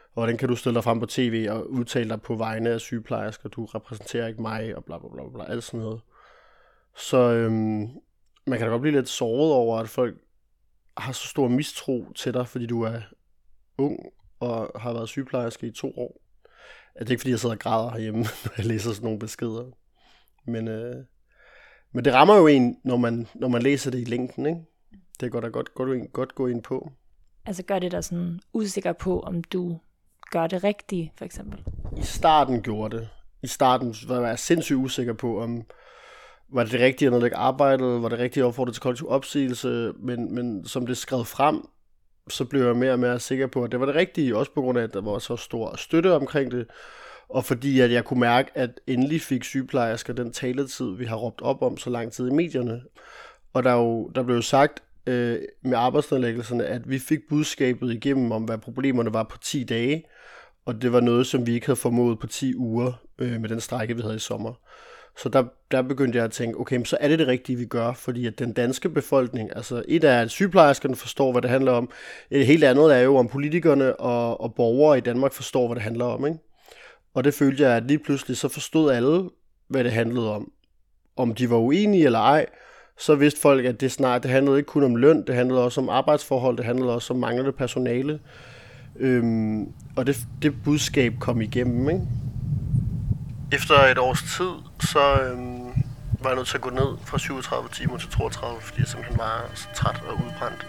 Og 0.04 0.14
hvordan 0.14 0.38
kan 0.38 0.50
du 0.50 0.56
stille 0.56 0.76
dig 0.76 0.84
frem 0.84 1.00
på 1.00 1.06
tv 1.06 1.48
og 1.50 1.72
udtale 1.72 2.10
dig 2.10 2.22
på 2.22 2.36
vegne 2.36 2.70
af 2.70 2.80
sygeplejersker, 2.80 3.50
du 3.50 3.66
repræsenterer 3.66 4.28
ikke 4.28 4.42
mig, 4.42 4.76
og 4.76 4.86
bla 4.86 4.98
bla 4.98 5.10
bla 5.14 5.24
bla, 5.34 5.52
alt 5.52 5.64
sådan 5.64 5.80
noget. 5.80 6.02
Så 6.96 7.18
øhm, 7.18 7.90
man 8.48 8.60
kan 8.60 8.62
da 8.62 8.72
godt 8.72 8.82
blive 8.82 8.96
lidt 8.96 9.10
såret 9.10 9.54
over, 9.54 9.78
at 9.78 9.90
folk 9.90 10.16
har 10.98 11.12
så 11.12 11.28
stor 11.28 11.48
mistro 11.48 12.14
til 12.16 12.34
dig, 12.34 12.48
fordi 12.48 12.66
du 12.66 12.82
er 12.82 13.02
ung 13.78 14.00
og 14.40 14.82
har 14.82 14.94
været 14.94 15.10
sygeplejerske 15.10 15.68
i 15.68 15.72
to 15.72 15.94
år. 15.98 16.22
Det 17.00 17.08
er 17.08 17.12
ikke, 17.12 17.22
fordi 17.22 17.32
jeg 17.32 17.40
sidder 17.40 17.56
og 17.56 17.60
græder 17.60 17.92
herhjemme, 17.92 18.20
når 18.46 18.52
jeg 18.58 18.66
læser 18.66 18.92
sådan 18.92 19.04
nogle 19.04 19.20
beskeder. 19.20 19.72
Men, 20.46 20.68
øh, 20.68 21.06
men 21.94 22.06
det 22.06 22.14
rammer 22.14 22.38
jo 22.38 22.48
en, 22.48 22.78
når 22.84 22.98
man, 22.98 23.28
når 23.36 23.48
man 23.48 23.62
læser 23.62 23.92
det 23.92 24.00
i 24.00 24.04
længden, 24.04 24.46
ikke? 24.46 24.60
Det 25.20 25.32
går 25.32 25.40
da 25.40 25.48
godt, 25.48 25.74
godt, 25.74 26.14
godt 26.14 26.36
gå 26.36 26.48
ind 26.48 26.64
på. 26.64 26.92
Altså 27.46 27.64
gør 27.64 27.80
det 27.80 27.92
dig 27.92 28.04
sådan 28.04 28.40
usikker 28.54 28.94
på, 28.94 29.20
om 29.20 29.44
du 29.44 29.80
gør 30.32 30.48
det 30.48 30.64
rigtige, 30.64 31.14
for 31.18 31.26
eksempel? 31.26 31.64
I 31.98 32.02
starten 32.02 32.62
gjorde 32.62 32.98
det. 32.98 33.10
I 33.44 33.48
starten 33.48 33.96
var 34.08 34.28
jeg 34.28 34.40
sindssygt 34.40 34.78
usikker 34.78 35.14
på, 35.14 35.42
om 35.42 35.66
var 36.54 36.64
det 36.64 36.72
det 36.72 36.80
rigtige 36.80 37.08
at 37.08 37.12
nedlægge 37.12 37.38
arbejdet, 37.38 38.02
var 38.02 38.10
det 38.10 38.20
rigtige 38.20 38.44
at 38.44 38.48
opfordre 38.48 38.74
til 38.74 38.82
kollektiv 38.82 39.10
opsigelse, 39.10 39.94
men, 40.00 40.36
men 40.36 40.66
som 40.66 40.88
det 40.88 40.98
skrev 40.98 41.26
frem, 41.26 41.68
så 42.30 42.46
blev 42.46 42.66
jeg 42.66 42.76
mere 42.76 42.92
og 42.92 43.00
mere 43.00 43.20
sikker 43.20 43.48
på, 43.48 43.64
at 43.64 43.72
det 43.72 43.80
var 43.80 43.86
det 43.86 43.96
rigtige, 43.96 44.38
også 44.38 44.52
på 44.52 44.62
grund 44.62 44.78
af, 44.78 44.84
at 44.84 44.94
der 44.94 45.02
var 45.02 45.20
så 45.20 45.38
stor 45.38 45.76
støtte 45.76 46.14
omkring 46.14 46.52
det, 46.52 46.68
og 47.30 47.46
fordi 47.46 47.80
at 47.80 47.92
jeg 47.92 48.06
kunne 48.06 48.20
mærke, 48.20 48.52
at 48.56 48.80
endelig 48.88 49.22
fik 49.22 49.44
sygeplejersker 49.44 50.14
den 50.14 50.32
taletid, 50.32 50.96
vi 50.96 51.06
har 51.06 51.16
råbt 51.16 51.42
op 51.42 51.62
om 51.62 51.78
så 51.78 51.90
lang 51.90 52.12
tid 52.12 52.28
i 52.28 52.34
medierne. 52.34 52.82
Og 53.54 53.64
der, 53.64 53.74
jo, 53.74 54.12
der 54.16 54.24
blev 54.24 54.36
jo 54.36 54.42
sagt 54.42 54.84
øh, 55.08 55.40
med 55.62 55.78
arbejdsnedlæggelserne, 55.78 56.66
at 56.66 56.90
vi 56.90 57.00
fik 57.00 57.20
budskabet 57.30 57.94
igennem 57.94 58.32
om, 58.32 58.44
hvad 58.44 58.58
problemerne 58.58 59.14
var 59.14 59.24
på 59.24 59.38
10 59.38 59.64
dage, 59.64 60.04
og 60.66 60.82
det 60.82 60.94
var 60.94 61.00
noget, 61.00 61.28
som 61.28 61.48
vi 61.48 61.54
ikke 61.54 61.66
havde 61.66 61.80
formået 61.80 62.20
på 62.20 62.28
10 62.28 62.56
uger 62.56 62.94
øh, 63.20 63.42
med 63.42 63.50
den 63.50 63.60
strække, 63.60 63.96
vi 63.96 64.02
havde 64.02 64.16
i 64.16 64.20
sommer. 64.20 64.54
Så 65.18 65.30
der, 65.30 65.44
der 65.72 65.82
begyndte 65.82 66.18
jeg 66.18 66.26
at 66.26 66.32
tænke, 66.32 66.60
okay, 66.60 66.84
så 66.84 66.98
er 67.00 67.08
det 67.08 67.20
det 67.20 67.28
rigtige, 67.28 67.58
vi 67.58 67.66
gør, 67.66 67.94
fordi 67.94 68.28
at 68.28 68.40
den 68.40 68.54
danske 68.54 68.90
befolkning, 68.90 69.56
altså 69.56 69.84
et 69.88 70.04
er, 70.04 70.22
at 70.22 70.32
sygeplejerskerne 70.32 70.96
forstår, 70.96 71.32
hvad 71.32 71.42
det 71.42 71.50
handler 71.50 71.72
om, 71.72 71.90
et 72.30 72.46
helt 72.46 72.64
andet 72.64 72.96
er 72.96 73.00
jo, 73.00 73.16
om 73.16 73.28
politikerne 73.28 73.96
og, 73.96 74.42
og 74.42 74.56
borgere 74.56 74.98
i 74.98 75.02
Danmark 75.02 75.34
forstår, 75.34 75.68
hvad 75.68 75.76
det 75.76 75.84
handler 75.84 76.06
om, 76.06 76.26
ikke? 76.26 76.40
Og 77.14 77.24
det 77.24 77.34
følte 77.34 77.64
jeg, 77.64 77.72
at 77.72 77.84
lige 77.84 78.00
pludselig 78.00 78.38
så 78.38 78.48
forstod 78.48 78.92
alle, 78.92 79.30
hvad 79.68 79.84
det 79.84 79.92
handlede 79.92 80.36
om. 80.36 80.52
Om 81.18 81.36
de 81.36 81.50
var 81.50 81.58
uenige 81.58 82.06
eller 82.06 82.20
ej, 82.20 82.46
så 82.98 83.16
vidste 83.16 83.40
folk, 83.40 83.66
at 83.66 83.82
det 83.82 83.92
snart, 83.92 84.24
det 84.24 84.32
handlede 84.32 84.58
ikke 84.58 84.68
kun 84.68 84.84
om 84.84 84.96
løn, 84.96 85.24
det 85.28 85.36
handlede 85.36 85.64
også 85.64 85.82
om 85.82 85.90
arbejdsforhold, 85.90 86.58
det 86.58 86.66
handlede 86.66 86.94
også 86.94 87.14
om 87.14 87.20
manglende 87.20 87.52
personale. 87.52 88.20
Øhm, 88.96 89.68
og 89.96 90.08
det, 90.08 90.18
det 90.42 90.54
budskab 90.64 91.14
kom 91.20 91.42
igennem, 91.42 91.90
ikke? 91.90 92.02
Efter 93.54 93.76
et 93.76 93.98
års 93.98 94.22
tid, 94.38 94.54
så 94.92 95.24
øhm, 95.24 95.66
var 96.22 96.30
jeg 96.30 96.36
nødt 96.36 96.48
til 96.48 96.58
at 96.58 96.62
gå 96.62 96.70
ned 96.70 96.98
fra 97.06 97.18
37 97.18 97.70
timer 97.70 97.98
til 97.98 98.10
32, 98.10 98.62
fordi 98.62 98.80
jeg 98.80 98.88
simpelthen 98.88 99.18
var 99.18 99.52
så 99.56 99.68
træt 99.76 100.04
og 100.08 100.14
udbrændt. 100.14 100.68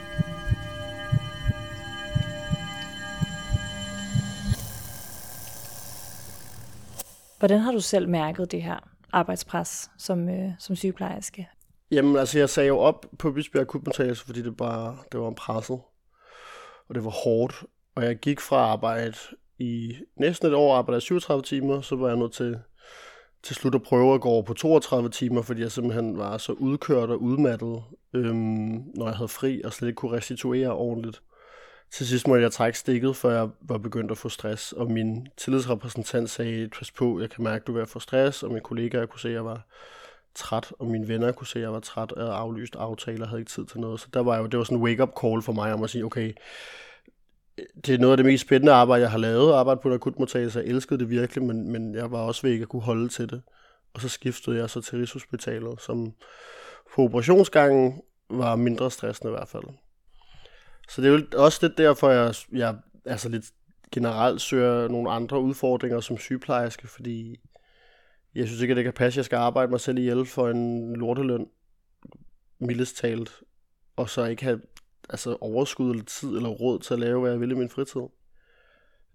Hvordan 7.38 7.60
har 7.60 7.72
du 7.72 7.80
selv 7.80 8.08
mærket 8.08 8.52
det 8.52 8.62
her 8.62 8.78
arbejdspres 9.12 9.90
som, 9.98 10.28
øh, 10.28 10.50
som 10.58 10.76
sygeplejerske? 10.76 11.48
Jamen, 11.90 12.16
altså 12.16 12.38
jeg 12.38 12.48
sagde 12.48 12.68
jo 12.68 12.78
op 12.78 13.06
på 13.18 13.32
Bisbjerg 13.32 13.62
Akutmodtagelse, 13.62 14.24
fordi 14.24 14.42
det 14.42 14.56
bare 14.56 14.96
det 15.12 15.20
var 15.20 15.28
en 15.28 15.34
presset, 15.34 15.80
og 16.88 16.94
det 16.94 17.04
var 17.04 17.10
hårdt. 17.10 17.64
Og 17.94 18.04
jeg 18.04 18.16
gik 18.16 18.40
fra 18.40 18.56
arbejde 18.56 19.14
i 19.58 19.94
næsten 20.16 20.48
et 20.48 20.54
år, 20.54 20.76
arbejdede 20.76 21.00
37 21.00 21.42
timer, 21.42 21.80
så 21.80 21.96
var 21.96 22.08
jeg 22.08 22.16
nødt 22.16 22.32
til 22.32 22.58
til 23.42 23.57
slut 23.57 23.74
at 23.74 23.83
prøve 23.83 24.14
at 24.14 24.20
gå 24.20 24.28
over 24.28 24.42
på 24.42 24.55
32 24.55 25.11
timer, 25.11 25.42
fordi 25.42 25.61
jeg 25.61 25.72
simpelthen 25.72 26.18
var 26.18 26.38
så 26.38 26.52
udkørt 26.52 27.11
og 27.11 27.22
udmattet, 27.22 27.83
øhm, 28.14 28.83
når 28.94 29.07
jeg 29.07 29.16
havde 29.16 29.28
fri 29.28 29.62
og 29.64 29.72
slet 29.72 29.88
ikke 29.88 29.96
kunne 29.96 30.16
restituere 30.16 30.72
ordentligt 30.72 31.22
til 31.92 32.07
sidst 32.07 32.28
måtte 32.28 32.42
jeg 32.42 32.52
trække 32.52 32.78
stikket, 32.78 33.16
før 33.16 33.31
jeg 33.31 33.48
var 33.61 33.78
begyndt 33.78 34.11
at 34.11 34.18
få 34.18 34.28
stress, 34.28 34.72
og 34.72 34.90
min 34.90 35.28
tillidsrepræsentant 35.37 36.31
sagde, 36.31 36.68
pas 36.68 36.90
på, 36.90 37.20
jeg 37.20 37.31
kan 37.31 37.44
mærke, 37.44 37.62
at 37.62 37.66
du 37.66 37.72
er 37.72 37.74
ved 37.74 37.83
at 37.83 37.88
få 37.88 38.00
stress, 38.00 38.42
og 38.42 38.48
mine 38.48 38.61
kollegaer 38.61 39.07
kunne 39.07 39.20
se, 39.20 39.28
at 39.28 39.35
jeg 39.35 39.44
var 39.44 39.66
træt, 40.35 40.72
og 40.78 40.87
mine 40.87 41.09
venner 41.09 41.33
kunne 41.33 41.46
se, 41.46 41.59
at 41.59 41.62
jeg 41.62 41.72
var 41.72 41.81
træt 41.81 42.12
af 42.16 42.26
aflyst 42.26 42.76
aftaler, 42.76 43.26
havde 43.26 43.40
ikke 43.40 43.50
tid 43.50 43.64
til 43.66 43.81
noget. 43.81 44.00
Så 44.00 44.07
der 44.14 44.20
var 44.20 44.38
jo, 44.38 44.46
det 44.46 44.59
var 44.59 44.64
sådan 44.64 44.78
en 44.78 44.85
wake-up 44.85 45.11
call 45.22 45.42
for 45.42 45.52
mig 45.52 45.72
om 45.72 45.83
at 45.83 45.90
sige, 45.90 46.05
okay, 46.05 46.33
det 47.86 47.94
er 47.94 47.98
noget 47.98 48.12
af 48.12 48.16
det 48.16 48.26
mest 48.26 48.46
spændende 48.46 48.72
arbejde, 48.72 49.02
jeg 49.02 49.10
har 49.10 49.18
lavet, 49.18 49.54
arbejde 49.54 49.80
på 49.82 49.88
en 49.88 49.94
akutmodtagelse. 49.94 50.58
Jeg 50.58 50.68
elskede 50.68 50.98
det 50.98 51.10
virkelig, 51.10 51.44
men, 51.44 51.72
men 51.72 51.94
jeg 51.94 52.10
var 52.10 52.18
også 52.18 52.42
ved 52.42 52.50
ikke 52.50 52.62
at 52.62 52.68
kunne 52.68 52.82
holde 52.82 53.08
til 53.08 53.30
det. 53.30 53.42
Og 53.94 54.00
så 54.00 54.08
skiftede 54.08 54.56
jeg 54.56 54.70
så 54.70 54.80
til 54.80 54.98
Rigshospitalet, 54.98 55.80
som 55.80 56.12
på 56.94 57.02
operationsgangen 57.02 58.00
var 58.30 58.56
mindre 58.56 58.90
stressende 58.90 59.32
i 59.32 59.36
hvert 59.36 59.48
fald. 59.48 59.64
Så 60.88 61.02
det 61.02 61.08
er 61.08 61.12
jo 61.12 61.42
også 61.42 61.58
lidt 61.62 61.78
derfor, 61.78 62.10
jeg, 62.10 62.34
jeg 62.52 62.76
altså 63.04 63.28
lidt 63.28 63.44
generelt 63.92 64.40
søger 64.40 64.88
nogle 64.88 65.10
andre 65.10 65.40
udfordringer 65.40 66.00
som 66.00 66.18
sygeplejerske, 66.18 66.88
fordi 66.88 67.40
jeg 68.34 68.46
synes 68.46 68.60
ikke, 68.60 68.72
at 68.72 68.76
det 68.76 68.84
kan 68.84 68.92
passe, 68.92 69.16
at 69.16 69.16
jeg 69.16 69.24
skal 69.24 69.36
arbejde 69.36 69.70
mig 69.70 69.80
selv 69.80 69.98
ihjel 69.98 70.26
for 70.26 70.48
en 70.48 70.96
lorteløn, 70.96 71.46
mildest 72.58 72.96
talt, 72.96 73.30
og 73.96 74.08
så 74.08 74.24
ikke 74.24 74.44
have 74.44 74.60
altså, 75.10 75.36
overskud 75.40 75.90
eller 75.90 76.04
tid 76.04 76.36
eller 76.36 76.48
råd 76.48 76.78
til 76.78 76.94
at 76.94 77.00
lave, 77.00 77.20
hvad 77.20 77.30
jeg 77.30 77.40
vil 77.40 77.50
i 77.50 77.54
min 77.54 77.68
fritid. 77.68 78.02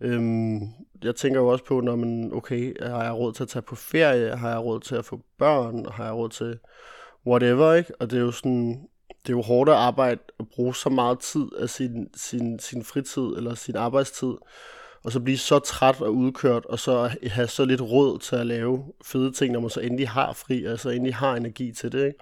Øhm, 0.01 0.61
jeg 1.03 1.15
tænker 1.15 1.39
jo 1.39 1.47
også 1.47 1.65
på, 1.65 1.81
når 1.81 1.95
man, 1.95 2.31
okay, 2.33 2.87
har 2.87 3.03
jeg 3.03 3.13
råd 3.13 3.33
til 3.33 3.43
at 3.43 3.49
tage 3.49 3.63
på 3.63 3.75
ferie, 3.75 4.35
har 4.35 4.49
jeg 4.49 4.59
råd 4.59 4.79
til 4.79 4.95
at 4.95 5.05
få 5.05 5.21
børn, 5.37 5.85
har 5.85 6.03
jeg 6.05 6.13
råd 6.13 6.29
til 6.29 6.59
whatever, 7.27 7.73
ikke? 7.73 8.01
Og 8.01 8.11
det 8.11 8.17
er 8.17 8.21
jo 8.21 8.31
sådan, 8.31 8.87
det 9.07 9.29
er 9.29 9.37
jo 9.37 9.41
hårdt 9.41 9.69
at 9.69 9.75
arbejde 9.75 10.21
og 10.39 10.47
bruge 10.47 10.75
så 10.75 10.89
meget 10.89 11.19
tid 11.19 11.47
af 11.59 11.69
sin, 11.69 12.07
sin, 12.15 12.59
sin 12.59 12.83
fritid 12.83 13.23
eller 13.23 13.55
sin 13.55 13.75
arbejdstid, 13.75 14.33
og 15.03 15.11
så 15.11 15.19
blive 15.19 15.37
så 15.37 15.59
træt 15.59 16.01
og 16.01 16.15
udkørt, 16.15 16.65
og 16.65 16.79
så 16.79 17.09
have 17.23 17.47
så 17.47 17.65
lidt 17.65 17.81
råd 17.81 18.19
til 18.19 18.35
at 18.35 18.47
lave 18.47 18.85
fede 19.05 19.31
ting, 19.31 19.53
når 19.53 19.59
man 19.59 19.69
så 19.69 19.79
endelig 19.79 20.09
har 20.09 20.33
fri, 20.33 20.65
altså 20.65 20.89
endelig 20.89 21.15
har 21.15 21.35
energi 21.35 21.71
til 21.71 21.91
det. 21.91 22.05
Ikke? 22.05 22.19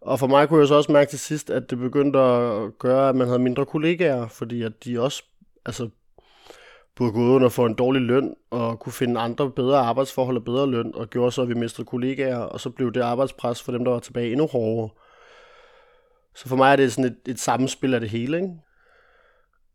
Og 0.00 0.18
for 0.18 0.26
mig 0.26 0.48
kunne 0.48 0.60
jeg 0.60 0.68
så 0.68 0.74
også 0.74 0.92
mærke 0.92 1.10
til 1.10 1.18
sidst, 1.18 1.50
at 1.50 1.70
det 1.70 1.78
begyndte 1.78 2.18
at 2.18 2.78
gøre, 2.78 3.08
at 3.08 3.16
man 3.16 3.26
havde 3.26 3.38
mindre 3.38 3.66
kollegaer, 3.66 4.28
fordi 4.28 4.62
at 4.62 4.84
de 4.84 5.00
også 5.00 5.22
altså, 5.66 5.88
både 6.96 7.12
gået 7.12 7.30
under 7.30 7.48
for 7.48 7.66
en 7.66 7.74
dårlig 7.74 8.02
løn, 8.02 8.34
og 8.50 8.80
kunne 8.80 8.92
finde 8.92 9.20
andre 9.20 9.50
bedre 9.50 9.78
arbejdsforhold 9.78 10.36
og 10.36 10.44
bedre 10.44 10.70
løn, 10.70 10.92
og 10.94 11.10
gjorde 11.10 11.32
så, 11.32 11.42
at 11.42 11.48
vi 11.48 11.54
mistede 11.54 11.86
kollegaer, 11.86 12.38
og 12.38 12.60
så 12.60 12.70
blev 12.70 12.92
det 12.92 13.00
arbejdspres 13.00 13.62
for 13.62 13.72
dem, 13.72 13.84
der 13.84 13.92
var 13.92 13.98
tilbage 13.98 14.32
endnu 14.32 14.46
hårdere. 14.46 14.90
Så 16.34 16.48
for 16.48 16.56
mig 16.56 16.72
er 16.72 16.76
det 16.76 16.92
sådan 16.92 17.10
et, 17.10 17.30
et 17.30 17.40
sammenspil 17.40 17.94
af 17.94 18.00
det 18.00 18.10
hele, 18.10 18.36
ikke? 18.36 18.54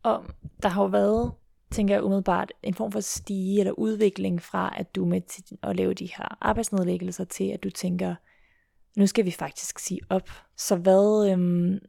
Og 0.03 0.23
der 0.63 0.69
har 0.69 0.81
jo 0.81 0.87
været, 0.87 1.31
tænker 1.71 1.95
jeg 1.95 2.03
umiddelbart, 2.03 2.53
en 2.63 2.73
form 2.73 2.91
for 2.91 2.99
stige 2.99 3.59
eller 3.59 3.71
udvikling 3.71 4.41
fra, 4.41 4.73
at 4.77 4.95
du 4.95 5.05
med 5.05 5.21
til 5.21 5.43
at 5.63 5.75
lave 5.75 5.93
de 5.93 6.09
her 6.17 6.37
arbejdsnedlæggelser 6.41 7.23
til, 7.23 7.43
at 7.43 7.63
du 7.63 7.69
tænker, 7.69 8.15
nu 8.97 9.07
skal 9.07 9.25
vi 9.25 9.31
faktisk 9.31 9.79
sige 9.79 9.99
op. 10.09 10.29
Så 10.57 10.75
hvad, 10.75 11.31
øhm, 11.31 11.79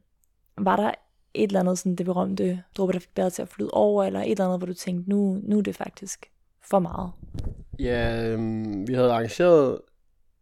var 0.57 0.75
der 0.75 0.91
et 1.33 1.47
eller 1.47 1.59
andet, 1.59 1.79
sådan 1.79 1.95
det 1.95 2.05
berømte 2.05 2.63
dråbe, 2.77 2.93
der 2.93 2.99
fik 2.99 3.15
bæret 3.15 3.33
til 3.33 3.41
at 3.41 3.49
flyde 3.49 3.71
over, 3.71 4.03
eller 4.03 4.19
et 4.19 4.31
eller 4.31 4.45
andet, 4.45 4.59
hvor 4.59 4.67
du 4.67 4.73
tænkte, 4.73 5.09
nu, 5.09 5.39
nu 5.43 5.57
er 5.57 5.61
det 5.61 5.75
faktisk 5.75 6.31
for 6.69 6.79
meget? 6.79 7.11
Ja, 7.79 8.27
øhm, 8.27 8.87
vi 8.87 8.93
havde 8.93 9.11
arrangeret 9.11 9.79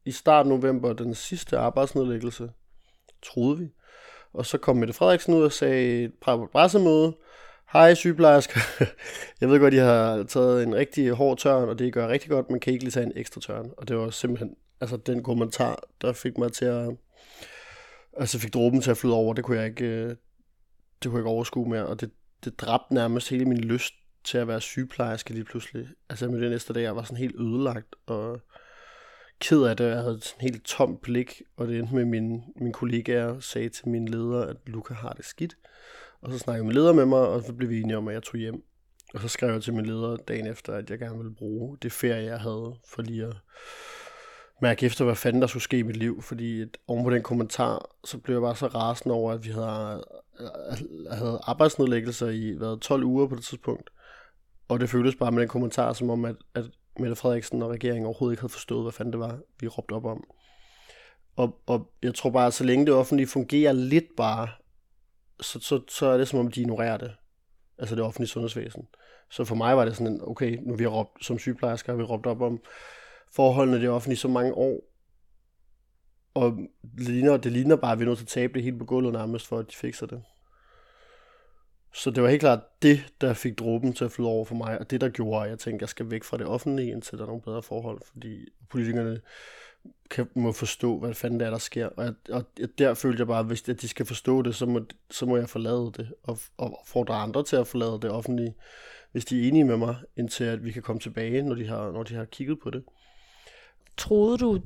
i 0.05 0.11
start 0.11 0.47
november 0.47 0.93
den 0.93 1.15
sidste 1.15 1.57
arbejdsnedlæggelse, 1.57 2.49
troede 3.23 3.57
vi. 3.57 3.67
Og 4.33 4.45
så 4.45 4.57
kom 4.57 4.77
Mette 4.77 4.93
Frederiksen 4.93 5.33
ud 5.33 5.43
og 5.43 5.51
sagde 5.51 6.11
på 6.21 6.43
et 6.43 6.49
pressemøde, 6.49 7.13
Hej 7.73 7.93
sygeplejersker, 7.93 8.59
jeg 9.41 9.49
ved 9.49 9.59
godt, 9.59 9.73
I 9.73 9.77
har 9.77 10.23
taget 10.23 10.63
en 10.63 10.75
rigtig 10.75 11.11
hård 11.11 11.37
tørn, 11.37 11.69
og 11.69 11.79
det 11.79 11.93
gør 11.93 12.07
rigtig 12.07 12.29
godt, 12.29 12.49
men 12.49 12.59
kan 12.59 12.71
I 12.71 12.73
ikke 12.73 12.85
lige 12.85 12.91
tage 12.91 13.05
en 13.05 13.11
ekstra 13.15 13.41
tørn? 13.41 13.71
Og 13.77 13.87
det 13.87 13.97
var 13.97 14.09
simpelthen, 14.09 14.55
altså 14.81 14.97
den 14.97 15.23
kommentar, 15.23 15.83
der 16.01 16.13
fik 16.13 16.37
mig 16.37 16.51
til 16.51 16.65
at, 16.65 16.95
altså 18.17 18.39
fik 18.39 18.53
dråben 18.53 18.81
til 18.81 18.91
at 18.91 18.97
flyde 18.97 19.13
over, 19.13 19.33
det 19.33 19.43
kunne 19.43 19.57
jeg 19.57 19.65
ikke, 19.65 19.85
øh, 19.85 20.09
det 20.09 20.15
kunne 21.03 21.13
jeg 21.13 21.19
ikke 21.19 21.29
overskue 21.29 21.69
mere, 21.69 21.85
og 21.85 22.01
det, 22.01 22.11
det 22.43 22.59
dræbte 22.59 22.93
nærmest 22.93 23.29
hele 23.29 23.45
min 23.45 23.57
lyst 23.57 23.93
til 24.23 24.37
at 24.37 24.47
være 24.47 24.61
sygeplejerske 24.61 25.33
lige 25.33 25.43
pludselig. 25.43 25.87
Altså 26.09 26.27
med 26.27 26.41
det 26.41 26.51
næste 26.51 26.73
dag, 26.73 26.83
jeg 26.83 26.95
var 26.95 27.03
sådan 27.03 27.17
helt 27.17 27.35
ødelagt, 27.35 27.95
og 28.05 28.41
ked 29.41 29.63
af 29.63 29.77
det. 29.77 29.89
Jeg 29.89 29.97
havde 29.97 30.15
et 30.15 30.35
helt 30.39 30.65
tomt 30.65 31.01
blik, 31.01 31.41
og 31.57 31.67
det 31.67 31.79
endte 31.79 31.95
med, 31.95 32.05
min, 32.05 32.43
min 32.55 32.73
kollegaer 32.73 33.39
sagde 33.39 33.69
til 33.69 33.89
min 33.89 34.07
leder, 34.07 34.41
at 34.41 34.57
Luca 34.65 34.93
har 34.93 35.13
det 35.13 35.25
skidt. 35.25 35.57
Og 36.21 36.31
så 36.31 36.37
snakkede 36.37 36.65
min 36.65 36.75
leder 36.75 36.93
med 36.93 37.05
mig, 37.05 37.19
og 37.19 37.43
så 37.43 37.53
blev 37.53 37.69
vi 37.69 37.81
enige 37.81 37.97
om, 37.97 38.07
at 38.07 38.13
jeg 38.13 38.23
tog 38.23 38.39
hjem. 38.39 38.63
Og 39.13 39.21
så 39.21 39.27
skrev 39.27 39.51
jeg 39.51 39.63
til 39.63 39.73
min 39.73 39.85
leder 39.85 40.15
dagen 40.15 40.47
efter, 40.47 40.73
at 40.73 40.89
jeg 40.89 40.99
gerne 40.99 41.17
ville 41.17 41.35
bruge 41.35 41.77
det 41.81 41.91
ferie, 41.91 42.23
jeg 42.23 42.39
havde, 42.39 42.75
for 42.87 43.01
lige 43.01 43.25
at 43.25 43.35
mærke 44.61 44.85
efter, 44.85 45.05
hvad 45.05 45.15
fanden 45.15 45.41
der 45.41 45.47
skulle 45.47 45.63
ske 45.63 45.77
i 45.77 45.83
mit 45.83 45.97
liv. 45.97 46.21
Fordi 46.21 46.61
at 46.61 46.77
oven 46.87 47.03
på 47.03 47.09
den 47.09 47.23
kommentar, 47.23 47.89
så 48.05 48.17
blev 48.17 48.35
jeg 48.35 48.41
bare 48.41 48.55
så 48.55 48.67
rasende 48.67 49.15
over, 49.15 49.33
at 49.33 49.45
vi 49.45 49.51
havde, 49.51 50.03
øh, 50.39 51.11
havde 51.11 51.39
arbejdsnedlæggelser 51.43 52.27
i 52.27 52.55
hvad, 52.57 52.79
12 52.79 53.03
uger 53.03 53.27
på 53.27 53.35
det 53.35 53.43
tidspunkt. 53.43 53.89
Og 54.67 54.79
det 54.79 54.89
føltes 54.89 55.15
bare 55.15 55.31
med 55.31 55.41
den 55.41 55.49
kommentar, 55.49 55.93
som 55.93 56.09
om, 56.09 56.25
at, 56.25 56.35
at 56.55 56.65
Mette 56.99 57.15
Frederiksen 57.15 57.61
og 57.61 57.69
regeringen 57.69 58.05
overhovedet 58.05 58.33
ikke 58.33 58.41
havde 58.41 58.51
forstået, 58.51 58.83
hvad 58.83 58.91
fanden 58.91 59.11
det 59.11 59.19
var, 59.19 59.39
vi 59.59 59.67
råbte 59.67 59.93
op 59.93 60.05
om. 60.05 60.23
Og, 61.35 61.61
og 61.65 61.91
jeg 62.03 62.15
tror 62.15 62.29
bare, 62.29 62.47
at 62.47 62.53
så 62.53 62.63
længe 62.63 62.85
det 62.85 62.93
offentlige 62.93 63.27
fungerer 63.27 63.73
lidt 63.73 64.15
bare, 64.17 64.47
så, 65.41 65.59
så, 65.59 65.81
så 65.87 66.05
er 66.05 66.17
det 66.17 66.27
som 66.27 66.39
om, 66.39 66.51
de 66.51 66.61
ignorerer 66.61 66.97
det. 66.97 67.11
Altså 67.77 67.95
det 67.95 68.03
offentlige 68.03 68.29
sundhedsvæsen. 68.29 68.87
Så 69.31 69.45
for 69.45 69.55
mig 69.55 69.77
var 69.77 69.85
det 69.85 69.95
sådan, 69.95 70.13
en, 70.13 70.21
okay, 70.23 70.57
nu 70.61 70.75
vi 70.75 70.83
har 70.83 70.91
råbt, 70.91 71.25
som 71.25 71.39
sygeplejersker 71.39 71.93
har 71.93 71.97
vi 71.97 72.03
råbt 72.03 72.25
op 72.25 72.41
om 72.41 72.61
forholdene 73.31 73.77
i 73.77 73.81
det 73.81 73.89
offentlige 73.89 74.17
så 74.17 74.27
mange 74.27 74.53
år, 74.53 74.81
og 76.33 76.57
det 76.97 77.09
ligner, 77.09 77.37
det 77.37 77.51
ligner 77.51 77.75
bare, 77.75 77.91
at 77.91 77.99
vi 77.99 78.03
er 78.03 78.07
nødt 78.07 78.17
til 78.17 78.25
at 78.25 78.29
tabe 78.29 78.53
det 78.53 78.63
helt 78.63 78.79
på 78.79 78.85
gulvet 78.85 79.13
nærmest, 79.13 79.47
for 79.47 79.59
at 79.59 79.71
de 79.71 79.75
fikser 79.75 80.05
det. 80.05 80.23
Så 81.93 82.11
det 82.11 82.23
var 82.23 82.29
helt 82.29 82.41
klart 82.41 82.59
det, 82.81 83.13
der 83.21 83.33
fik 83.33 83.59
dråben 83.59 83.93
til 83.93 84.05
at 84.05 84.11
flyde 84.11 84.29
over 84.29 84.45
for 84.45 84.55
mig, 84.55 84.79
og 84.79 84.91
det, 84.91 85.01
der 85.01 85.09
gjorde, 85.09 85.43
at 85.43 85.49
jeg 85.49 85.59
tænkte, 85.59 85.77
at 85.77 85.81
jeg 85.81 85.89
skal 85.89 86.11
væk 86.11 86.23
fra 86.23 86.37
det 86.37 86.45
offentlige, 86.45 86.91
indtil 86.91 87.17
der 87.17 87.23
er 87.23 87.27
nogle 87.27 87.41
bedre 87.41 87.63
forhold, 87.63 88.01
fordi 88.11 88.47
politikerne 88.69 89.21
kan, 90.09 90.29
må 90.35 90.51
forstå, 90.51 90.99
hvad 90.99 91.13
fanden 91.13 91.39
det 91.39 91.45
er, 91.45 91.49
der 91.49 91.57
sker. 91.57 91.85
Og, 91.85 92.03
jeg, 92.03 92.13
og 92.29 92.45
der 92.77 92.93
følte 92.93 93.19
jeg 93.19 93.27
bare, 93.27 93.39
at 93.39 93.45
hvis 93.45 93.69
at 93.69 93.81
de 93.81 93.87
skal 93.87 94.05
forstå 94.05 94.41
det, 94.41 94.55
så 94.55 94.65
må, 94.65 94.81
så 95.11 95.25
må 95.25 95.37
jeg 95.37 95.49
forlade 95.49 95.91
det, 95.97 96.13
og, 96.23 96.39
og 96.57 96.79
fordre 96.85 97.15
andre 97.15 97.43
til 97.43 97.55
at 97.55 97.67
forlade 97.67 97.99
det 98.01 98.11
offentlige, 98.11 98.55
hvis 99.11 99.25
de 99.25 99.43
er 99.43 99.47
enige 99.47 99.63
med 99.63 99.77
mig, 99.77 99.95
indtil 100.17 100.43
at 100.43 100.65
vi 100.65 100.71
kan 100.71 100.81
komme 100.81 100.99
tilbage, 100.99 101.41
når 101.41 101.55
de 101.55 101.67
har, 101.67 101.91
når 101.91 102.03
de 102.03 102.15
har 102.15 102.25
kigget 102.25 102.59
på 102.59 102.69
det. 102.69 102.83
Troede 104.01 104.37
du, 104.37 104.59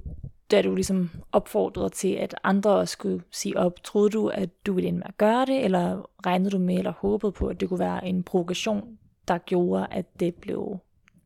da 0.51 0.61
du 0.61 0.75
ligesom 0.75 1.09
opfordrede 1.31 1.89
til, 1.89 2.13
at 2.13 2.35
andre 2.43 2.69
også 2.71 2.91
skulle 2.91 3.23
sige 3.31 3.57
op, 3.57 3.83
troede 3.83 4.09
du, 4.09 4.27
at 4.27 4.49
du 4.65 4.73
ville 4.73 4.87
ende 4.87 4.99
med 4.99 5.07
at 5.07 5.17
gøre 5.17 5.45
det, 5.45 5.65
eller 5.65 6.09
regnede 6.25 6.51
du 6.51 6.57
med 6.57 6.77
eller 6.77 6.91
håbede 6.91 7.31
på, 7.31 7.47
at 7.47 7.59
det 7.59 7.69
kunne 7.69 7.79
være 7.79 8.07
en 8.07 8.23
provokation, 8.23 8.97
der 9.27 9.37
gjorde, 9.37 9.87
at 9.91 10.05
det 10.19 10.35
blev 10.35 10.77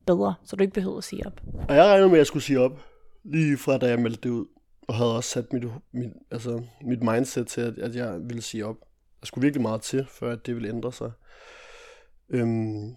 bedre, 0.06 0.36
så 0.44 0.56
du 0.56 0.62
ikke 0.62 0.74
behøvede 0.74 0.98
at 0.98 1.04
sige 1.04 1.26
op? 1.26 1.42
Og 1.70 1.76
jeg 1.76 1.86
regnede 1.86 2.08
med, 2.08 2.16
at 2.16 2.18
jeg 2.18 2.28
skulle 2.28 2.44
sige 2.44 2.60
op, 2.60 2.80
lige 3.24 3.58
fra 3.58 3.78
da 3.78 3.88
jeg 3.88 4.00
meldte 4.00 4.22
det 4.22 4.30
ud, 4.30 4.46
og 4.88 4.96
havde 4.96 5.16
også 5.16 5.30
sat 5.30 5.54
mit, 5.54 5.64
mit, 5.92 6.14
altså, 6.32 6.64
mit 6.82 7.04
mindset 7.04 7.48
til, 7.48 7.62
at, 7.62 7.78
at 7.78 7.96
jeg 7.96 8.20
ville 8.22 8.42
sige 8.42 8.66
op. 8.66 8.78
Der 9.20 9.26
skulle 9.26 9.46
virkelig 9.46 9.62
meget 9.62 9.82
til, 9.82 10.06
før 10.06 10.32
at 10.32 10.46
det 10.46 10.56
ville 10.56 10.70
ændre 10.70 10.92
sig. 10.92 11.12
Øhm, 12.30 12.96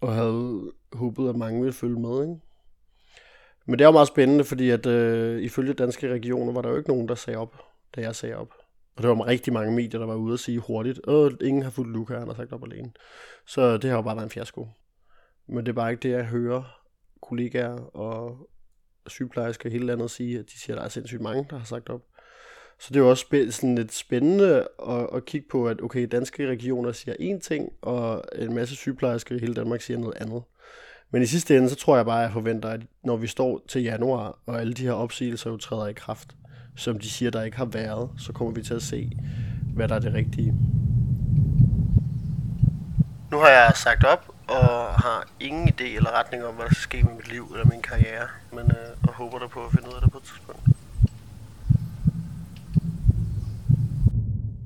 og 0.00 0.14
havde 0.14 0.72
håbet, 0.92 1.28
at 1.28 1.36
mange 1.36 1.60
ville 1.60 1.72
følge 1.72 2.00
med, 2.00 2.22
ikke? 2.22 2.40
Men 3.66 3.78
det 3.78 3.84
er 3.84 3.88
jo 3.88 3.92
meget 3.92 4.08
spændende, 4.08 4.44
fordi 4.44 4.70
at 4.70 4.86
øh, 4.86 5.42
ifølge 5.42 5.72
danske 5.72 6.12
regioner 6.12 6.52
var 6.52 6.62
der 6.62 6.68
jo 6.68 6.76
ikke 6.76 6.90
nogen, 6.90 7.08
der 7.08 7.14
sagde 7.14 7.38
op, 7.38 7.56
da 7.96 8.00
jeg 8.00 8.16
sagde 8.16 8.36
op. 8.36 8.48
Og 8.96 9.02
det 9.02 9.10
var 9.10 9.26
rigtig 9.26 9.52
mange 9.52 9.72
medier, 9.72 10.00
der 10.00 10.06
var 10.06 10.14
ude 10.14 10.32
og 10.32 10.38
sige 10.38 10.58
hurtigt, 10.58 11.00
at 11.08 11.32
ingen 11.42 11.62
har 11.62 11.70
fulgt 11.70 11.92
Luca, 11.92 12.18
han 12.18 12.28
har 12.28 12.34
sagt 12.34 12.52
op 12.52 12.64
alene. 12.64 12.92
Så 13.46 13.76
det 13.76 13.90
har 13.90 13.96
jo 13.96 14.02
bare 14.02 14.16
været 14.16 14.26
en 14.26 14.30
fiasko. 14.30 14.68
Men 15.48 15.66
det 15.66 15.68
er 15.68 15.76
bare 15.76 15.90
ikke 15.90 16.02
det, 16.02 16.10
jeg 16.10 16.24
hører 16.24 16.62
kollegaer 17.22 17.96
og 17.96 18.48
sygeplejersker 19.06 19.68
i 19.68 19.72
hele 19.72 19.86
landet 19.86 20.10
sige, 20.10 20.38
at 20.38 20.44
de 20.44 20.60
siger, 20.60 20.76
at 20.76 20.78
der 20.78 20.84
er 20.84 20.88
sindssygt 20.88 21.20
mange, 21.20 21.46
der 21.50 21.58
har 21.58 21.64
sagt 21.64 21.90
op. 21.90 22.00
Så 22.78 22.86
det 22.88 22.96
er 22.96 23.04
jo 23.04 23.10
også 23.10 23.46
sådan 23.50 23.74
lidt 23.74 23.92
spændende 23.92 24.68
at, 24.88 25.08
at 25.14 25.24
kigge 25.24 25.46
på, 25.50 25.68
at 25.68 25.82
okay, 25.82 26.08
danske 26.12 26.48
regioner 26.48 26.92
siger 26.92 27.14
én 27.14 27.40
ting, 27.40 27.72
og 27.82 28.24
en 28.34 28.54
masse 28.54 28.76
sygeplejersker 28.76 29.36
i 29.36 29.38
hele 29.38 29.54
Danmark 29.54 29.80
siger 29.80 29.98
noget 29.98 30.16
andet. 30.16 30.42
Men 31.12 31.22
i 31.22 31.26
sidste 31.26 31.56
ende, 31.56 31.70
så 31.70 31.76
tror 31.76 31.96
jeg 31.96 32.04
bare, 32.04 32.18
at 32.18 32.24
jeg 32.24 32.32
forventer, 32.32 32.68
at 32.68 32.80
når 33.04 33.16
vi 33.16 33.26
står 33.26 33.60
til 33.68 33.82
januar, 33.82 34.38
og 34.46 34.60
alle 34.60 34.72
de 34.72 34.82
her 34.82 34.92
opsigelser 34.92 35.50
jo 35.50 35.56
træder 35.56 35.86
i 35.86 35.92
kraft, 35.92 36.36
som 36.76 36.98
de 36.98 37.10
siger, 37.10 37.30
der 37.30 37.42
ikke 37.42 37.56
har 37.56 37.64
været, 37.64 38.10
så 38.18 38.32
kommer 38.32 38.54
vi 38.54 38.62
til 38.62 38.74
at 38.74 38.82
se, 38.82 39.10
hvad 39.74 39.88
der 39.88 39.94
er 39.94 40.00
det 40.00 40.14
rigtige. 40.14 40.54
Nu 43.30 43.38
har 43.38 43.48
jeg 43.48 43.72
sagt 43.74 44.04
op, 44.04 44.34
og 44.48 44.86
har 44.86 45.28
ingen 45.40 45.68
idé 45.68 45.84
eller 45.84 46.18
retning 46.18 46.44
om, 46.44 46.54
hvad 46.54 46.64
der 46.64 46.74
skal 46.74 46.82
ske 46.82 47.02
med 47.02 47.14
mit 47.14 47.32
liv 47.32 47.48
eller 47.52 47.66
min 47.66 47.82
karriere, 47.82 48.28
men 48.52 48.64
øh, 48.64 49.08
og 49.08 49.14
håber 49.14 49.38
der 49.38 49.48
på 49.48 49.60
at 49.64 49.72
finde 49.72 49.88
ud 49.88 49.94
af 49.94 50.00
det 50.00 50.12
på 50.12 50.18
et 50.18 50.24
tidspunkt. 50.24 50.60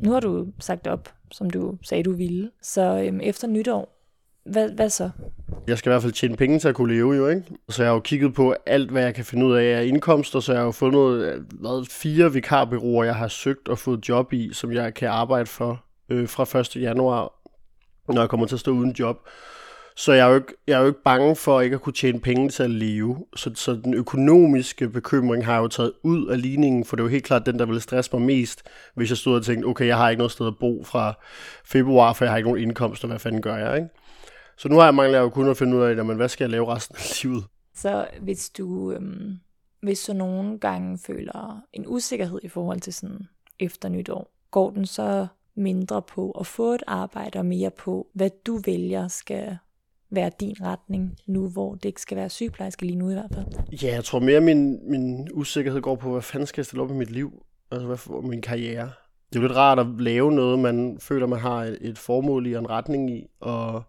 nu 0.06 0.12
har 0.12 0.20
du 0.20 0.46
sagt 0.59 0.87
op, 0.87 1.14
som 1.30 1.50
du 1.50 1.78
sagde, 1.82 2.02
du 2.02 2.12
ville. 2.12 2.50
Så 2.62 3.02
øhm, 3.06 3.20
efter 3.20 3.48
nytår, 3.48 3.95
hvad, 4.46 4.70
hvad 4.70 4.90
så? 4.90 5.11
Jeg 5.66 5.78
skal 5.78 5.90
i 5.90 5.92
hvert 5.92 6.02
fald 6.02 6.12
tjene 6.12 6.37
penge 6.37 6.59
til 6.59 6.68
at 6.68 6.74
kunne 6.74 6.94
leve 6.94 7.14
jo, 7.14 7.28
ikke? 7.28 7.42
Så 7.68 7.82
jeg 7.82 7.90
har 7.90 7.94
jo 7.94 8.00
kigget 8.00 8.35
på 8.35 8.54
alt, 8.66 8.90
hvad 8.90 9.02
jeg 9.02 9.14
kan 9.14 9.24
finde 9.24 9.46
ud 9.46 9.56
af 9.56 9.78
af 9.78 9.85
indkomster, 9.85 10.40
så 10.40 10.52
jeg 10.52 10.61
har 10.61 10.66
jo 10.66 10.72
fundet 10.72 11.35
hvad, 11.61 11.90
fire 11.90 12.32
vikarbyråer, 12.32 13.04
jeg 13.04 13.14
har 13.14 13.28
søgt 13.28 13.68
og 13.68 13.78
fået 13.78 14.09
job 14.09 14.32
i, 14.32 14.50
som 14.52 14.72
jeg 14.72 14.94
kan 14.94 15.09
arbejde 15.09 15.46
for 15.46 15.85
øh, 16.09 16.28
fra 16.28 16.59
1. 16.61 16.76
januar, 16.76 17.32
når 18.12 18.22
jeg 18.22 18.28
kommer 18.28 18.46
til 18.46 18.56
at 18.56 18.61
stå 18.61 18.70
uden 18.70 18.92
job. 18.98 19.16
Så 19.98 20.12
jeg 20.12 20.26
er, 20.26 20.30
jo 20.30 20.35
ikke, 20.35 20.54
jeg 20.66 20.74
er 20.74 20.80
jo 20.80 20.87
ikke 20.87 21.02
bange 21.04 21.37
for 21.37 21.61
ikke 21.61 21.74
at 21.74 21.80
kunne 21.80 21.92
tjene 21.92 22.20
penge 22.20 22.48
til 22.48 22.62
at 22.62 22.70
leve. 22.70 23.26
Så, 23.37 23.50
så 23.54 23.72
den 23.85 23.94
økonomiske 23.94 24.88
bekymring 24.88 25.44
har 25.44 25.52
jeg 25.52 25.62
jo 25.62 25.68
taget 25.68 25.92
ud 26.02 26.26
af 26.26 26.42
ligningen, 26.42 26.85
for 26.85 26.96
det 26.96 27.02
er 27.02 27.04
jo 27.04 27.11
helt 27.11 27.24
klart 27.24 27.46
den, 27.46 27.59
der 27.59 27.66
ville 27.66 27.80
stresse 27.80 28.11
mig 28.12 28.22
mest, 28.22 28.62
hvis 28.94 29.11
jeg 29.11 29.18
stod 29.18 29.37
og 29.37 29.44
tænkte, 29.44 29.66
okay, 29.66 29.87
jeg 29.87 29.96
har 29.96 30.11
ikke 30.11 30.18
noget 30.18 30.32
sted 30.32 30.46
at 30.46 30.59
bo 30.61 30.85
fra 30.85 31.14
februar, 31.64 32.12
for 32.12 32.24
jeg 32.24 32.32
har 32.32 32.37
ikke 32.37 32.48
nogen 32.48 32.62
indkomst, 32.62 33.04
og 33.04 33.09
hvad 33.09 33.18
fanden 33.18 33.42
gør 33.42 33.56
jeg, 33.56 33.76
ikke? 33.76 33.88
Så 34.57 34.69
nu 34.69 34.77
har 34.77 34.85
jeg 34.85 34.95
manglet 34.95 35.19
jo 35.19 35.29
kun 35.29 35.49
at 35.49 35.57
finde 35.57 35.77
ud 35.77 35.83
af, 35.83 35.97
jamen, 35.97 36.16
hvad 36.16 36.29
skal 36.29 36.45
jeg 36.45 36.51
lave 36.51 36.75
resten 36.75 36.97
af 36.97 37.23
livet? 37.23 37.45
Så 37.75 38.07
hvis 38.21 38.51
du, 38.51 38.92
øhm, 38.92 39.38
hvis 39.81 40.05
du 40.05 40.12
nogle 40.12 40.59
gange 40.59 40.99
føler 40.99 41.61
en 41.73 41.85
usikkerhed 41.87 42.40
i 42.42 42.49
forhold 42.49 42.81
til 42.81 42.95
sådan 42.95 43.29
efter 43.59 43.88
nytår, 43.88 44.33
går 44.51 44.71
den 44.71 44.87
så 44.87 45.27
mindre 45.55 46.03
på 46.03 46.31
at 46.31 46.47
få 46.47 46.75
et 46.75 46.83
arbejde 46.87 47.38
og 47.38 47.47
mere 47.47 47.71
på, 47.71 48.07
hvad 48.12 48.31
du 48.47 48.61
vælger 48.64 49.09
skal 49.09 49.59
være 50.11 50.31
din 50.40 50.57
retning 50.61 51.16
nu, 51.27 51.49
hvor 51.49 51.75
det 51.75 51.85
ikke 51.85 52.01
skal 52.01 52.16
være 52.16 52.29
sygeplejerske 52.29 52.87
lige 52.87 52.97
nu 52.97 53.11
i 53.11 53.12
hvert 53.12 53.35
fald? 53.35 53.47
Ja, 53.83 53.95
jeg 53.95 54.05
tror 54.05 54.19
mere, 54.19 54.40
min, 54.40 54.90
min 54.90 55.29
usikkerhed 55.33 55.81
går 55.81 55.97
på, 55.97 56.12
hvad 56.12 56.23
fanden 56.23 56.47
skal 56.47 56.61
jeg 56.61 56.66
stille 56.66 56.83
op 56.83 56.90
i 56.90 56.95
mit 56.95 57.11
liv? 57.11 57.42
Altså, 57.71 57.87
hvad 57.87 57.97
for 57.97 58.21
min 58.21 58.42
karriere? 58.42 58.90
Det 59.29 59.37
er 59.37 59.40
jo 59.40 59.47
lidt 59.47 59.57
rart 59.57 59.79
at 59.79 59.87
lave 59.99 60.33
noget, 60.33 60.59
man 60.59 60.99
føler, 61.01 61.27
man 61.27 61.38
har 61.38 61.64
et, 61.64 61.79
et 61.81 61.99
formål 61.99 62.47
i 62.47 62.53
og 62.53 62.61
en 62.61 62.71
retning 62.71 63.11
i, 63.11 63.27
og 63.40 63.83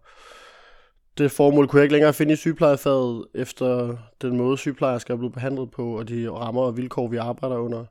det 1.18 1.30
formål 1.30 1.68
kunne 1.68 1.78
jeg 1.78 1.84
ikke 1.84 1.94
længere 1.94 2.12
finde 2.12 2.32
i 2.32 2.36
sygeplejefaget, 2.36 3.26
efter 3.34 3.96
den 4.22 4.36
måde 4.36 4.58
sygeplejersker 4.58 5.14
er 5.14 5.18
blevet 5.18 5.34
behandlet 5.34 5.70
på, 5.70 5.98
og 5.98 6.08
de 6.08 6.30
rammer 6.30 6.62
og 6.62 6.76
vilkår, 6.76 7.08
vi 7.08 7.16
arbejder 7.16 7.56
under. 7.56 7.84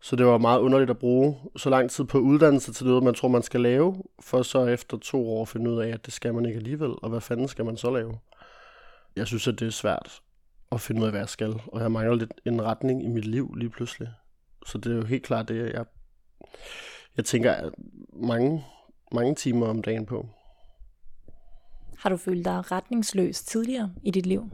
Så 0.00 0.16
det 0.16 0.26
var 0.26 0.38
meget 0.38 0.60
underligt 0.60 0.90
at 0.90 0.98
bruge 0.98 1.36
så 1.56 1.70
lang 1.70 1.90
tid 1.90 2.04
på 2.04 2.18
uddannelse 2.18 2.72
til 2.72 2.86
noget, 2.86 3.02
man 3.02 3.14
tror, 3.14 3.28
man 3.28 3.42
skal 3.42 3.60
lave, 3.60 4.02
for 4.20 4.42
så 4.42 4.66
efter 4.66 4.98
to 4.98 5.30
år 5.30 5.44
finde 5.44 5.70
ud 5.70 5.80
af, 5.80 5.88
at 5.88 6.06
det 6.06 6.14
skal 6.14 6.34
man 6.34 6.46
ikke 6.46 6.56
alligevel, 6.56 6.90
og 7.02 7.10
hvad 7.10 7.20
fanden 7.20 7.48
skal 7.48 7.64
man 7.64 7.76
så 7.76 7.90
lave? 7.90 8.18
Jeg 9.16 9.26
synes, 9.26 9.48
at 9.48 9.60
det 9.60 9.66
er 9.66 9.72
svært 9.72 10.20
at 10.72 10.80
finde 10.80 11.00
ud 11.00 11.06
af, 11.06 11.12
hvad 11.12 11.20
jeg 11.20 11.28
skal, 11.28 11.60
og 11.66 11.80
jeg 11.80 11.92
mangler 11.92 12.14
lidt 12.14 12.32
en 12.46 12.62
retning 12.62 13.04
i 13.04 13.08
mit 13.08 13.24
liv 13.24 13.54
lige 13.54 13.70
pludselig. 13.70 14.08
Så 14.66 14.78
det 14.78 14.92
er 14.92 14.96
jo 14.96 15.04
helt 15.04 15.22
klart 15.22 15.48
det, 15.48 15.72
jeg, 15.72 15.84
jeg 17.16 17.24
tænker 17.24 17.70
mange, 18.12 18.64
mange 19.12 19.34
timer 19.34 19.66
om 19.66 19.82
dagen 19.82 20.06
på. 20.06 20.28
Har 22.02 22.10
du 22.10 22.16
følt 22.16 22.44
dig 22.44 22.72
retningsløs 22.72 23.42
tidligere 23.42 23.90
i 24.02 24.10
dit 24.10 24.26
liv? 24.26 24.50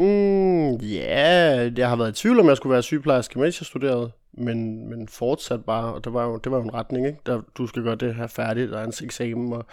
Mm, 0.00 0.70
ja, 0.76 1.56
yeah. 1.58 1.78
jeg 1.78 1.88
har 1.88 1.96
været 1.96 2.10
i 2.10 2.22
tvivl 2.22 2.40
om, 2.40 2.48
jeg 2.48 2.56
skulle 2.56 2.72
være 2.72 2.82
sygeplejerske, 2.82 3.38
mens 3.38 3.60
jeg 3.60 3.66
studerede 3.66 4.10
men, 4.40 4.88
men 4.88 5.08
fortsat 5.08 5.64
bare, 5.64 5.94
og 5.94 6.04
det 6.04 6.12
var 6.12 6.24
jo, 6.24 6.36
det 6.36 6.52
var 6.52 6.58
jo 6.58 6.64
en 6.64 6.74
retning, 6.74 7.06
ikke? 7.06 7.18
Der, 7.26 7.40
du 7.58 7.66
skal 7.66 7.82
gøre 7.82 7.94
det 7.94 8.14
her 8.14 8.26
færdigt, 8.26 8.70
der 8.70 8.78
er 8.78 8.84
en 8.84 8.92
eksamen, 9.02 9.52
og 9.52 9.66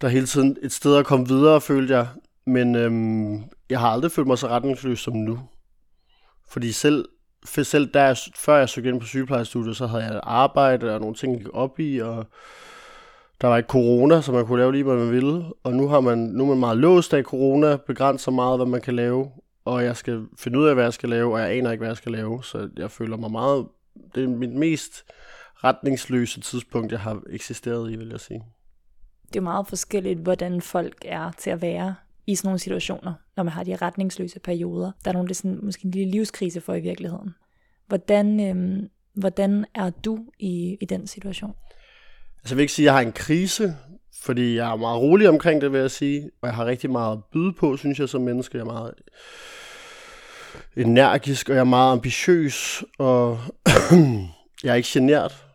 der 0.00 0.06
er 0.06 0.12
hele 0.12 0.26
tiden 0.26 0.56
et 0.62 0.72
sted 0.72 0.96
at 0.96 1.06
komme 1.06 1.28
videre, 1.28 1.60
følte 1.60 1.94
jeg. 1.94 2.08
Men 2.46 2.74
øhm, 2.74 3.44
jeg 3.70 3.80
har 3.80 3.88
aldrig 3.88 4.12
følt 4.12 4.26
mig 4.26 4.38
så 4.38 4.48
retningsløs 4.48 5.00
som 5.00 5.16
nu. 5.16 5.40
Fordi 6.48 6.72
selv, 6.72 7.04
for 7.44 7.62
selv 7.62 7.90
der, 7.94 8.28
før 8.36 8.56
jeg 8.56 8.68
søgte 8.68 8.90
ind 8.90 9.00
på 9.00 9.06
sygeplejestudiet, 9.06 9.76
så 9.76 9.86
havde 9.86 10.04
jeg 10.04 10.14
et 10.14 10.20
arbejde 10.22 10.94
og 10.94 11.00
nogle 11.00 11.14
ting, 11.14 11.32
jeg 11.32 11.40
gik 11.40 11.54
op 11.54 11.80
i, 11.80 11.98
og 11.98 12.26
der 13.40 13.48
var 13.48 13.56
ikke 13.56 13.66
corona, 13.66 14.20
så 14.20 14.32
man 14.32 14.46
kunne 14.46 14.58
lave 14.58 14.72
lige, 14.72 14.84
hvad 14.84 14.96
man 14.96 15.10
ville. 15.10 15.44
Og 15.64 15.72
nu, 15.72 15.88
har 15.88 16.00
man, 16.00 16.18
nu 16.18 16.44
er 16.44 16.48
man 16.48 16.58
meget 16.58 16.78
låst 16.78 17.14
af 17.14 17.22
corona, 17.22 17.76
begrænser 17.76 18.30
meget, 18.30 18.58
hvad 18.58 18.66
man 18.66 18.80
kan 18.80 18.94
lave 18.94 19.30
og 19.64 19.84
jeg 19.84 19.96
skal 19.96 20.26
finde 20.38 20.58
ud 20.58 20.66
af, 20.66 20.74
hvad 20.74 20.84
jeg 20.84 20.92
skal 20.92 21.08
lave, 21.08 21.32
og 21.32 21.40
jeg 21.40 21.50
aner 21.50 21.70
ikke, 21.70 21.80
hvad 21.80 21.88
jeg 21.88 21.96
skal 21.96 22.12
lave, 22.12 22.44
så 22.44 22.70
jeg 22.76 22.90
føler 22.90 23.16
mig 23.16 23.30
meget... 23.30 23.66
Det 24.14 24.24
er 24.24 24.28
mit 24.28 24.54
mest 24.54 25.04
retningsløse 25.64 26.40
tidspunkt, 26.40 26.92
jeg 26.92 27.00
har 27.00 27.22
eksisteret 27.30 27.92
i, 27.92 27.96
vil 27.96 28.08
jeg 28.08 28.20
sige. 28.20 28.44
Det 29.28 29.36
er 29.36 29.40
meget 29.40 29.66
forskelligt, 29.66 30.18
hvordan 30.18 30.60
folk 30.60 31.04
er 31.04 31.30
til 31.38 31.50
at 31.50 31.62
være 31.62 31.94
i 32.26 32.34
sådan 32.34 32.48
nogle 32.48 32.58
situationer, 32.58 33.14
når 33.36 33.44
man 33.44 33.52
har 33.52 33.64
de 33.64 33.76
retningsløse 33.76 34.40
perioder. 34.40 34.92
Der 35.04 35.10
er 35.10 35.12
nogle, 35.12 35.28
det 35.28 35.34
er 35.34 35.36
sådan, 35.36 35.58
måske 35.62 35.84
en 35.84 35.90
lille 35.90 36.10
livskrise 36.10 36.60
for 36.60 36.74
i 36.74 36.80
virkeligheden. 36.80 37.34
Hvordan, 37.86 38.40
øhm, 38.40 38.88
hvordan 39.14 39.64
er 39.74 39.90
du 39.90 40.26
i, 40.38 40.76
i 40.80 40.84
den 40.84 41.06
situation? 41.06 41.54
Altså 42.42 42.54
jeg 42.54 42.56
vil 42.56 42.62
ikke 42.62 42.72
sige, 42.72 42.84
at 42.84 42.86
jeg 42.86 42.94
har 42.94 43.00
en 43.00 43.12
krise, 43.12 43.76
fordi 44.22 44.56
jeg 44.56 44.72
er 44.72 44.76
meget 44.76 45.00
rolig 45.00 45.28
omkring 45.28 45.60
det, 45.60 45.72
vil 45.72 45.80
jeg 45.80 45.90
sige. 45.90 46.30
Og 46.42 46.48
jeg 46.48 46.54
har 46.54 46.66
rigtig 46.66 46.90
meget 46.90 47.12
at 47.12 47.24
byde 47.32 47.52
på, 47.52 47.76
synes 47.76 48.00
jeg, 48.00 48.08
som 48.08 48.22
menneske. 48.22 48.56
Jeg 48.56 48.62
er 48.62 48.72
meget 48.72 48.94
energisk, 50.76 51.48
og 51.48 51.54
jeg 51.54 51.60
er 51.60 51.64
meget 51.64 51.92
ambitiøs, 51.92 52.84
og 52.98 53.38
jeg 54.64 54.70
er 54.70 54.74
ikke 54.74 54.88
genert. 54.92 55.46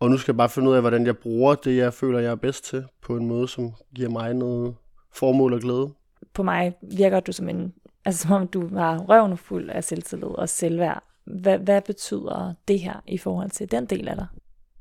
Og 0.00 0.10
nu 0.10 0.18
skal 0.18 0.32
jeg 0.32 0.36
bare 0.36 0.48
finde 0.48 0.70
ud 0.70 0.74
af, 0.74 0.80
hvordan 0.80 1.06
jeg 1.06 1.18
bruger 1.18 1.54
det, 1.54 1.76
jeg 1.76 1.94
føler, 1.94 2.18
jeg 2.18 2.30
er 2.30 2.34
bedst 2.34 2.64
til, 2.64 2.84
på 3.02 3.16
en 3.16 3.26
måde, 3.26 3.48
som 3.48 3.72
giver 3.94 4.08
mig 4.08 4.34
noget 4.34 4.74
formål 5.12 5.52
og 5.52 5.60
glæde. 5.60 5.90
På 6.34 6.42
mig 6.42 6.74
virker 6.82 7.20
du 7.20 7.32
som 7.32 7.48
en, 7.48 7.74
altså 8.04 8.22
som 8.22 8.32
om 8.32 8.48
du 8.48 8.68
var 8.68 8.98
røvende 8.98 9.36
fuld 9.36 9.70
af 9.70 9.84
selvtillid 9.84 10.28
og 10.28 10.48
selvværd. 10.48 11.02
Hvad, 11.24 11.58
hvad 11.58 11.82
betyder 11.82 12.54
det 12.68 12.80
her 12.80 13.02
i 13.06 13.18
forhold 13.18 13.50
til 13.50 13.70
den 13.70 13.86
del 13.86 14.08
af 14.08 14.16
dig? 14.16 14.26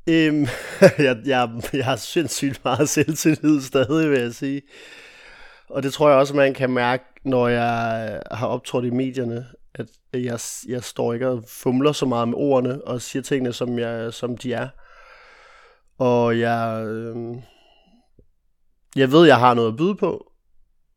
Øhm, 0.10 0.48
jeg, 0.98 1.18
jeg, 1.26 1.50
jeg 1.74 1.86
har 1.86 1.96
sindssygt 1.96 2.64
meget 2.64 2.90
selvtillid 2.90 3.62
stadig, 3.62 4.12
vil 4.12 4.20
jeg 4.20 4.34
sige. 4.34 4.62
Og 5.70 5.84
det 5.84 5.94
tror 5.94 6.10
jeg 6.10 6.18
også, 6.18 6.36
man 6.36 6.54
kan 6.54 6.70
mærke, 6.70 7.04
når 7.24 7.48
jeg 7.48 8.10
øh, 8.14 8.38
har 8.38 8.48
optrådt 8.48 8.86
i 8.86 8.90
medierne, 8.90 9.48
at 9.76 9.88
jeg, 10.14 10.40
jeg 10.68 10.84
står 10.84 11.14
ikke 11.14 11.28
og 11.28 11.44
fumler 11.48 11.92
så 11.92 12.06
meget 12.06 12.28
med 12.28 12.38
ordene 12.38 12.84
og 12.84 13.02
siger 13.02 13.24
tingene, 13.24 13.54
som, 13.54 13.80
jeg, 13.80 14.14
som 14.14 14.38
de 14.38 14.54
er. 14.54 14.68
Og 15.98 16.40
jeg, 16.40 16.86
øh, 16.86 17.16
jeg 18.96 19.12
ved, 19.12 19.26
jeg 19.26 19.40
har 19.40 19.54
noget 19.54 19.72
at 19.72 19.78
byde 19.78 19.96
på, 19.96 20.32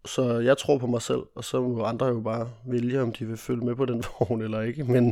så 0.07 0.39
jeg 0.39 0.59
tror 0.59 0.79
på 0.79 0.87
mig 0.87 1.03
selv, 1.03 1.23
og 1.35 1.45
så 1.45 1.61
må 1.61 1.85
andre 1.85 2.07
jo 2.07 2.21
bare 2.21 2.51
vælge, 2.67 3.03
om 3.03 3.13
de 3.13 3.27
vil 3.27 3.37
følge 3.37 3.65
med 3.65 3.75
på 3.75 3.85
den 3.85 4.05
vogn 4.19 4.43
eller 4.43 4.61
ikke. 4.61 4.85
Men, 4.85 5.05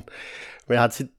men 0.66 0.74
jeg 0.74 0.80
har 0.80 0.88
tit 0.88 1.10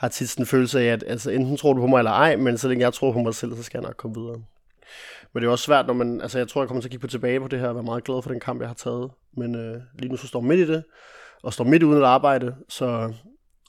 har 0.00 0.08
tit 0.08 0.28
sådan 0.28 0.42
en 0.42 0.46
følelse 0.46 0.80
af, 0.80 0.84
at 0.84 1.04
altså, 1.06 1.30
enten 1.30 1.56
tror 1.56 1.72
du 1.72 1.80
på 1.80 1.86
mig 1.86 1.98
eller 1.98 2.10
ej, 2.10 2.36
men 2.36 2.58
så 2.58 2.68
længe 2.68 2.84
jeg 2.84 2.94
tror 2.94 3.12
på 3.12 3.18
mig 3.18 3.34
selv, 3.34 3.56
så 3.56 3.62
skal 3.62 3.78
jeg 3.78 3.86
nok 3.86 3.96
komme 3.96 4.20
videre. 4.20 4.42
Men 5.32 5.42
det 5.42 5.46
er 5.46 5.50
også 5.50 5.64
svært, 5.64 5.86
når 5.86 5.94
man, 5.94 6.20
altså 6.20 6.38
jeg 6.38 6.48
tror, 6.48 6.62
jeg 6.62 6.68
kommer 6.68 6.80
til 6.80 6.88
at 6.88 6.90
kigge 6.90 7.00
på 7.00 7.06
tilbage 7.06 7.40
på 7.40 7.48
det 7.48 7.60
her, 7.60 7.68
og 7.68 7.74
være 7.74 7.84
meget 7.84 8.04
glad 8.04 8.22
for 8.22 8.30
den 8.30 8.40
kamp, 8.40 8.60
jeg 8.60 8.68
har 8.68 8.74
taget. 8.74 9.10
Men 9.36 9.54
øh, 9.54 9.82
lige 9.98 10.10
nu 10.10 10.16
så 10.16 10.26
står 10.26 10.40
jeg 10.40 10.48
midt 10.48 10.68
i 10.68 10.72
det, 10.72 10.84
og 11.42 11.52
står 11.52 11.64
midt 11.64 11.82
uden 11.82 11.98
at 11.98 12.04
arbejde, 12.04 12.54
så 12.68 13.12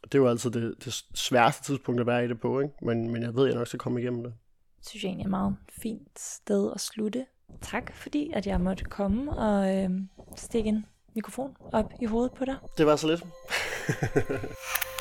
det 0.03 0.15
er 0.15 0.19
jo 0.19 0.27
altid 0.27 0.51
det, 0.51 0.75
det 0.85 1.03
sværeste 1.15 1.63
tidspunkt 1.63 2.01
at 2.01 2.07
være 2.07 2.25
i 2.25 2.27
det 2.27 2.41
på, 2.41 2.59
ikke? 2.59 2.73
Men, 2.81 3.11
men 3.11 3.23
jeg 3.23 3.35
ved, 3.35 3.43
at 3.43 3.49
jeg 3.49 3.57
nok 3.57 3.67
skal 3.67 3.79
komme 3.79 4.01
igennem 4.01 4.23
det. 4.23 4.33
Det 4.77 4.87
synes 4.87 5.03
jeg 5.03 5.09
egentlig 5.09 5.23
er 5.23 5.27
et 5.27 5.31
meget 5.31 5.55
fint 5.81 6.19
sted 6.19 6.71
at 6.75 6.81
slutte. 6.81 7.25
Tak 7.61 7.95
fordi, 7.95 8.31
at 8.33 8.47
jeg 8.47 8.61
måtte 8.61 8.83
komme 8.83 9.31
og 9.31 9.77
øh, 9.77 9.89
stikke 10.35 10.69
en 10.69 10.85
mikrofon 11.15 11.55
op 11.73 11.93
i 12.01 12.05
hovedet 12.05 12.31
på 12.33 12.45
dig. 12.45 12.55
Det 12.77 12.85
var 12.85 12.95
så 12.95 13.07
lidt. 13.07 13.23